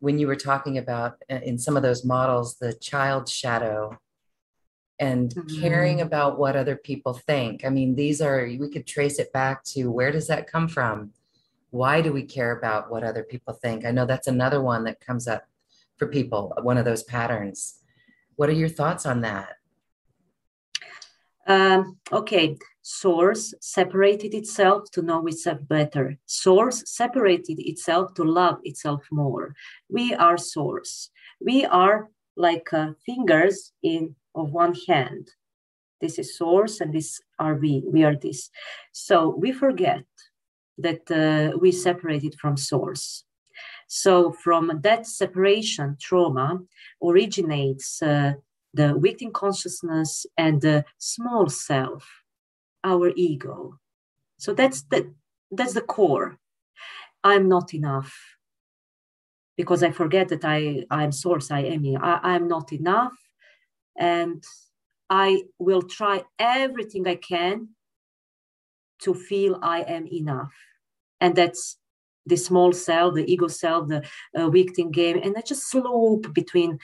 [0.00, 3.96] when you were talking about uh, in some of those models the child shadow
[4.98, 5.60] and mm-hmm.
[5.60, 7.64] caring about what other people think.
[7.64, 11.12] I mean, these are, we could trace it back to where does that come from?
[11.70, 13.84] Why do we care about what other people think?
[13.84, 15.44] I know that's another one that comes up
[15.96, 17.80] for people, one of those patterns.
[18.36, 19.56] What are your thoughts on that?
[21.46, 26.18] Um, okay, source separated itself to know itself better.
[26.26, 29.54] Source separated itself to love itself more.
[29.88, 31.10] We are source.
[31.40, 35.30] We are like uh, fingers in of one hand.
[36.00, 37.82] This is source and this are we.
[37.86, 38.50] We are this.
[38.92, 40.04] So we forget
[40.78, 43.24] that uh, we separated from source.
[43.88, 46.60] So from that separation, trauma
[47.02, 48.34] originates uh,
[48.74, 52.06] the victim consciousness and the small self,
[52.84, 53.78] our ego.
[54.38, 55.14] So that's the
[55.50, 56.36] that's the core.
[57.24, 58.12] I'm not enough
[59.56, 61.50] because I forget that I I'm source.
[61.50, 61.84] I am.
[62.02, 63.14] I, I'm not enough
[63.98, 64.42] and
[65.08, 67.68] I will try everything I can
[69.02, 70.52] to feel I am enough.
[71.20, 71.78] And that's
[72.24, 74.02] the small cell, the ego cell, the
[74.34, 75.20] uh, victim game.
[75.22, 76.78] And I just slope between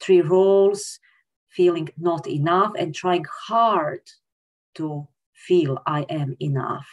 [0.00, 1.00] three roles,
[1.48, 4.02] feeling not enough and trying hard
[4.76, 6.86] to feel I am enough.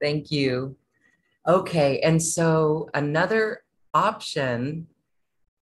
[0.00, 0.76] Thank you.
[1.46, 2.00] Okay.
[2.00, 3.62] And so another
[3.94, 4.86] option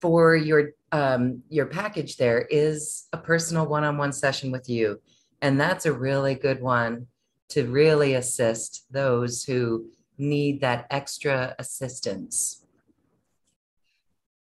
[0.01, 5.01] for your um, your package there is a personal one-on-one session with you.
[5.41, 7.07] And that's a really good one
[7.49, 9.87] to really assist those who
[10.17, 12.65] need that extra assistance.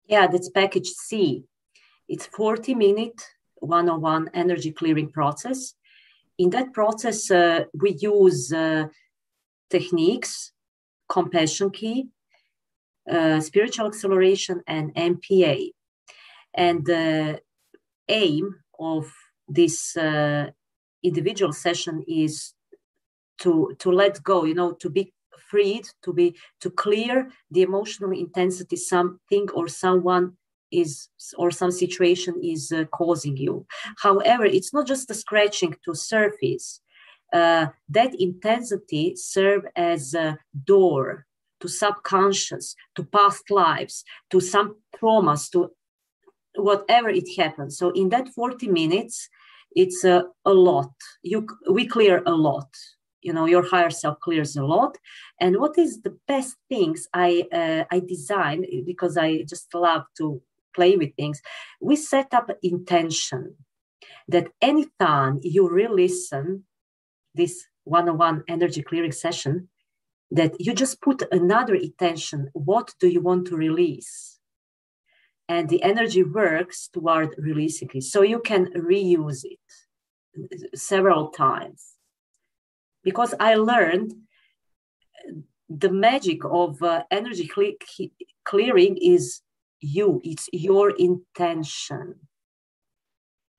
[0.08, 1.43] Yeah that's package c.
[2.08, 3.22] It's 40 minute
[3.56, 5.74] one-on-one energy clearing process.
[6.38, 8.88] In that process uh, we use uh,
[9.70, 10.51] techniques
[11.10, 12.08] compassion key
[13.12, 15.72] uh, spiritual acceleration and NPA
[16.54, 17.41] and the
[18.08, 19.12] aim of
[19.47, 20.49] this uh,
[21.04, 22.54] individual session is
[23.39, 25.12] to to let go you know to be
[25.49, 30.38] freed to be to clear the emotional intensity something or someone
[30.72, 33.66] is or some situation is uh, causing you.
[33.97, 36.80] However it's not just the scratching to surface.
[37.32, 41.26] Uh, that intensity serve as a door
[41.64, 45.70] to subconscious to past lives to some traumas to
[46.55, 47.78] whatever it happens.
[47.78, 49.30] So in that 40 minutes,
[49.72, 50.91] it's a, a lot.
[51.24, 52.68] You we clear a lot.
[53.22, 54.97] You know, your higher self clears a lot.
[55.39, 60.41] And what is the best things I uh, I design because I just love to
[60.76, 61.41] play with things.
[61.80, 63.55] We set up intention
[64.28, 66.66] that anytime you re-listen
[67.36, 69.70] this one-on-one energy clearing session,
[70.32, 72.50] that you just put another intention.
[72.54, 74.34] What do you want to release?
[75.50, 78.04] and the energy works toward releasing it.
[78.04, 81.94] So you can reuse it several times.
[83.04, 84.14] Because I learned
[85.70, 87.50] the magic of uh, energy
[88.46, 89.42] clearing is
[89.82, 92.16] you, it's your intention.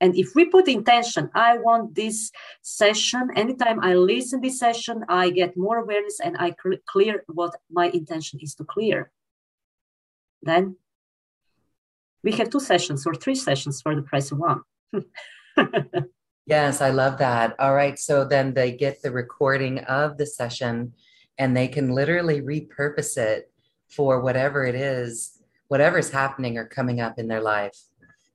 [0.00, 2.30] And if we put intention, I want this
[2.62, 7.54] session, anytime I listen this session, I get more awareness and I cl- clear what
[7.70, 9.10] my intention is to clear.
[10.42, 10.76] Then
[12.22, 14.62] we have two sessions or three sessions for the price of one.
[16.46, 17.54] yes, I love that.
[17.58, 17.98] All right.
[17.98, 20.94] So then they get the recording of the session
[21.38, 23.50] and they can literally repurpose it
[23.88, 27.78] for whatever it is, whatever's happening or coming up in their life.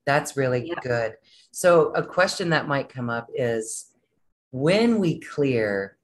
[0.05, 0.75] That's really yeah.
[0.81, 1.13] good.
[1.51, 3.91] So, a question that might come up is
[4.51, 5.97] when we clear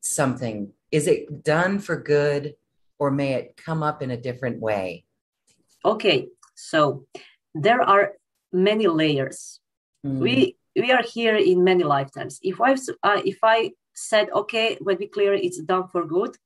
[0.00, 2.54] something, is it done for good
[2.98, 5.04] or may it come up in a different way?
[5.84, 7.06] Okay, so
[7.54, 8.12] there are
[8.52, 9.60] many layers.
[10.04, 10.18] Mm.
[10.18, 12.38] We we are here in many lifetimes.
[12.42, 16.36] If I uh, if I said okay, when we clear, it's done for good,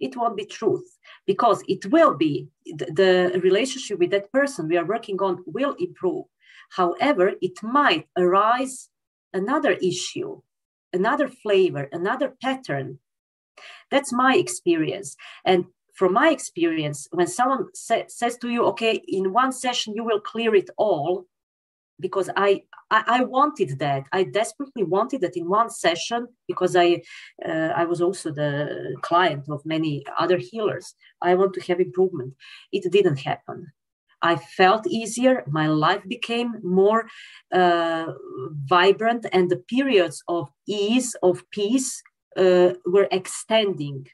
[0.00, 4.76] it won't be truth because it will be the, the relationship with that person we
[4.76, 6.24] are working on will improve
[6.70, 8.88] However, it might arise
[9.32, 10.40] another issue,
[10.92, 12.98] another flavor, another pattern.
[13.90, 15.16] That's my experience.
[15.44, 20.04] And from my experience, when someone sa- says to you, okay, in one session you
[20.04, 21.26] will clear it all,
[22.00, 24.04] because I, I, I wanted that.
[24.12, 27.02] I desperately wanted that in one session because I
[27.46, 30.94] uh, I was also the client of many other healers.
[31.22, 32.34] I want to have improvement.
[32.72, 33.72] It didn't happen.
[34.24, 35.44] I felt easier.
[35.46, 37.06] My life became more
[37.52, 38.06] uh,
[38.74, 42.02] vibrant, and the periods of ease, of peace,
[42.36, 44.06] uh, were extending.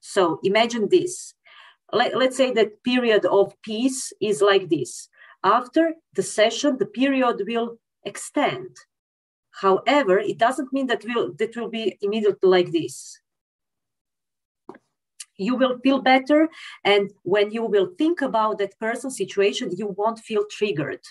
[0.00, 1.34] So imagine this.
[1.92, 5.08] Let, let's say that period of peace is like this.
[5.42, 8.76] After the session, the period will extend.
[9.62, 13.20] However, it doesn't mean that will that will be immediately like this
[15.38, 16.48] you will feel better.
[16.84, 21.04] And when you will think about that person situation you won't feel triggered.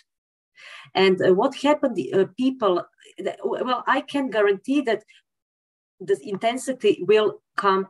[0.94, 2.84] And uh, what happened uh, people
[3.44, 5.04] well i can guarantee that
[6.00, 7.88] the intensity will come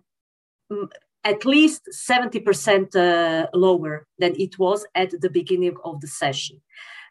[0.71, 0.87] mm,
[1.23, 6.61] at least 70% uh, lower than it was at the beginning of the session.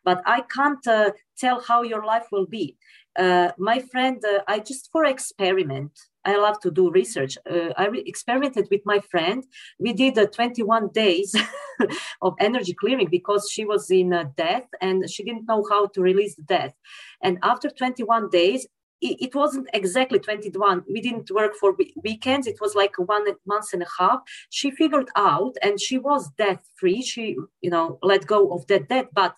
[0.05, 2.77] But i can't uh, tell how your life will be.
[3.19, 5.93] Uh, my friend uh, i just for experiment
[6.25, 7.37] I love to do research.
[7.51, 9.45] Uh, I re- experimented with my friend.
[9.79, 11.35] We did uh, 21 days
[12.23, 16.01] of energy clearing because she was in uh, death and she didn't know how to
[16.01, 16.75] release the death.
[17.23, 18.67] And after 21 days,
[19.01, 20.85] it, wasn't exactly 21.
[20.91, 22.47] We didn't work for weekends.
[22.47, 24.21] It was like one month and a half.
[24.49, 27.03] She figured out and she was death free.
[27.03, 29.35] She, you know, let go of that death, but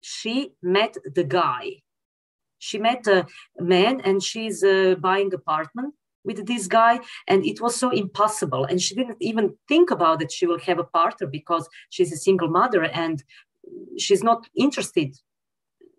[0.00, 1.82] she met the guy
[2.58, 3.26] she met a
[3.58, 5.94] man and she's uh, buying apartment
[6.24, 8.64] with this guy and it was so impossible.
[8.64, 12.16] And she didn't even think about that she will have a partner because she's a
[12.16, 13.22] single mother and
[13.96, 15.16] she's not interested.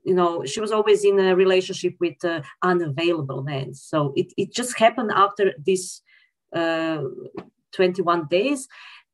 [0.04, 3.74] You know she was always in a relationship with uh, unavailable men.
[3.74, 6.02] So it, it just happened after this
[6.56, 7.04] uh,
[7.74, 8.68] 21 days.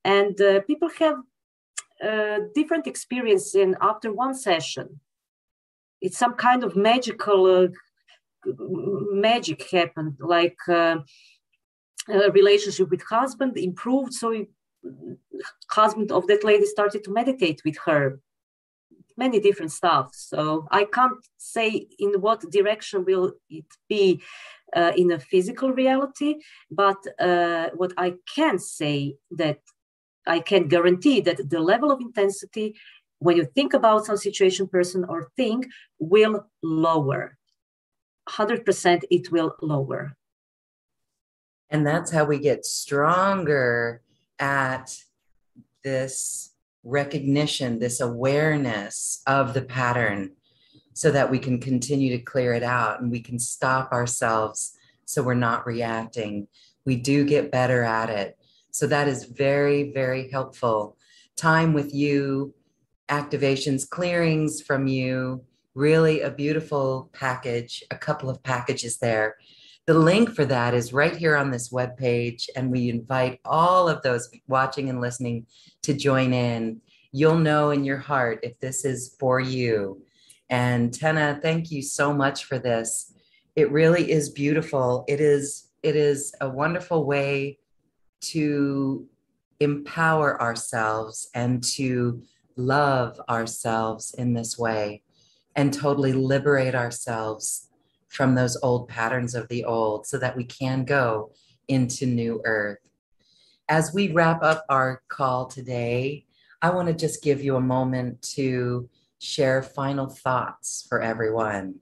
[0.04, 1.18] And uh, people have
[2.04, 5.00] uh, different experience in after one session
[6.06, 7.68] it's some kind of magical uh,
[9.28, 10.97] magic happened like uh,
[12.39, 14.45] relationship with husband improved so
[15.72, 18.20] husband of that lady started to meditate with her.
[19.17, 24.21] Many different stuff so i can't say in what direction will it be
[24.75, 26.32] uh, in a physical reality
[26.70, 26.97] but
[27.30, 29.62] uh, what i can say that
[30.28, 32.75] i can guarantee that the level of intensity
[33.26, 35.66] when you think about some situation, person, or thing,
[35.97, 37.38] will lower.
[38.30, 40.16] 100% it will lower.
[41.72, 44.04] And that's how we get stronger
[44.38, 44.96] at
[45.84, 46.52] this
[46.84, 50.34] recognition, this awareness of the pattern,
[50.93, 55.24] so that we can continue to clear it out and we can stop ourselves so
[55.24, 56.47] we're not reacting.
[56.86, 58.38] We do get better at it.
[58.70, 60.96] So that is very, very helpful.
[61.36, 62.54] Time with you
[63.10, 65.44] activations, clearings from you.
[65.74, 69.36] Really a beautiful package, a couple of packages there.
[69.86, 73.88] The link for that is right here on this web page, and we invite all
[73.88, 75.46] of those watching and listening
[75.84, 76.82] to join in.
[77.12, 80.02] You'll know in your heart if this is for you.
[80.50, 83.14] And Tena, thank you so much for this.
[83.56, 85.06] It really is beautiful.
[85.08, 87.60] It is it is a wonderful way
[88.20, 89.08] to
[89.60, 92.24] empower ourselves and to
[92.56, 95.04] love ourselves in this way
[95.56, 97.70] and totally liberate ourselves
[98.08, 101.32] from those old patterns of the old so that we can go
[101.68, 102.80] into new earth.
[103.68, 106.26] As we wrap up our call today,
[106.62, 111.76] I want to just give you a moment to share final thoughts for everyone.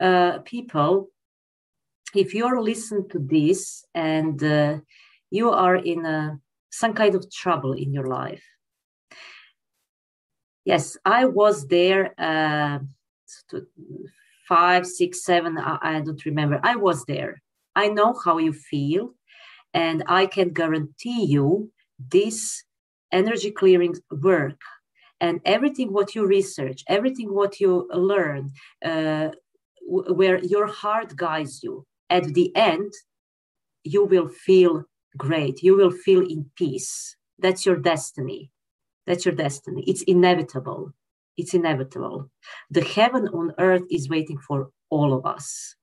[0.00, 1.10] Uh, people,
[2.14, 4.78] if you're listening to this and uh,
[5.30, 6.38] you are in a,
[6.70, 8.44] some kind of trouble in your life,
[10.64, 12.78] yes, I was there uh,
[14.48, 16.60] five, six, seven, I, I don't remember.
[16.62, 17.42] I was there.
[17.76, 19.14] I know how you feel,
[19.74, 22.64] and I can guarantee you this
[23.12, 24.60] energy clearing work
[25.20, 28.52] and everything what you research, everything what you learn,
[28.84, 29.30] uh,
[29.86, 32.92] w- where your heart guides you, at the end,
[33.84, 34.84] you will feel
[35.16, 35.62] great.
[35.62, 37.16] You will feel in peace.
[37.38, 38.50] That's your destiny.
[39.06, 39.84] That's your destiny.
[39.86, 40.92] It's inevitable.
[41.36, 42.30] It's inevitable.
[42.70, 45.76] The heaven on earth is waiting for all of us.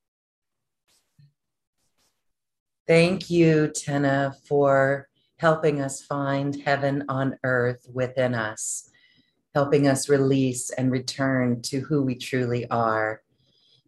[2.87, 5.07] Thank you, Tena, for
[5.37, 8.89] helping us find heaven on earth within us,
[9.55, 13.21] helping us release and return to who we truly are.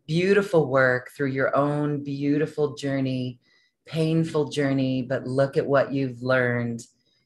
[0.07, 3.39] Beautiful work through your own beautiful journey,
[3.87, 6.81] painful journey, but look at what you've learned.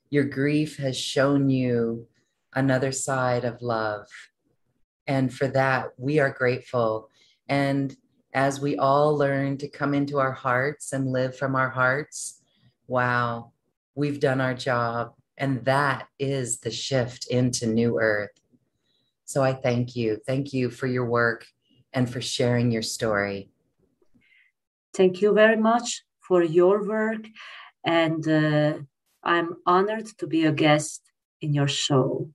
[0.10, 2.08] Your grief has shown you
[2.54, 4.08] another side of love.
[5.08, 7.10] And for that, we are grateful.
[7.48, 7.96] And
[8.34, 12.42] as we all learn to come into our hearts and live from our hearts,
[12.88, 13.52] wow,
[13.96, 15.14] we've done our job.
[15.38, 18.32] And that is the shift into new earth.
[19.26, 20.20] So I thank you.
[20.26, 21.46] Thank you for your work
[21.94, 23.50] and for sharing your story.
[24.94, 27.28] Thank you very much for your work.
[27.84, 28.74] And uh,
[29.22, 31.02] I'm honored to be a guest
[31.42, 32.30] in your show.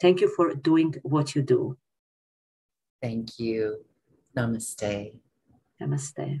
[0.00, 1.78] Thank you for doing what you do.
[3.00, 3.84] Thank you.
[4.36, 5.12] Namaste.
[5.80, 6.40] Namaste.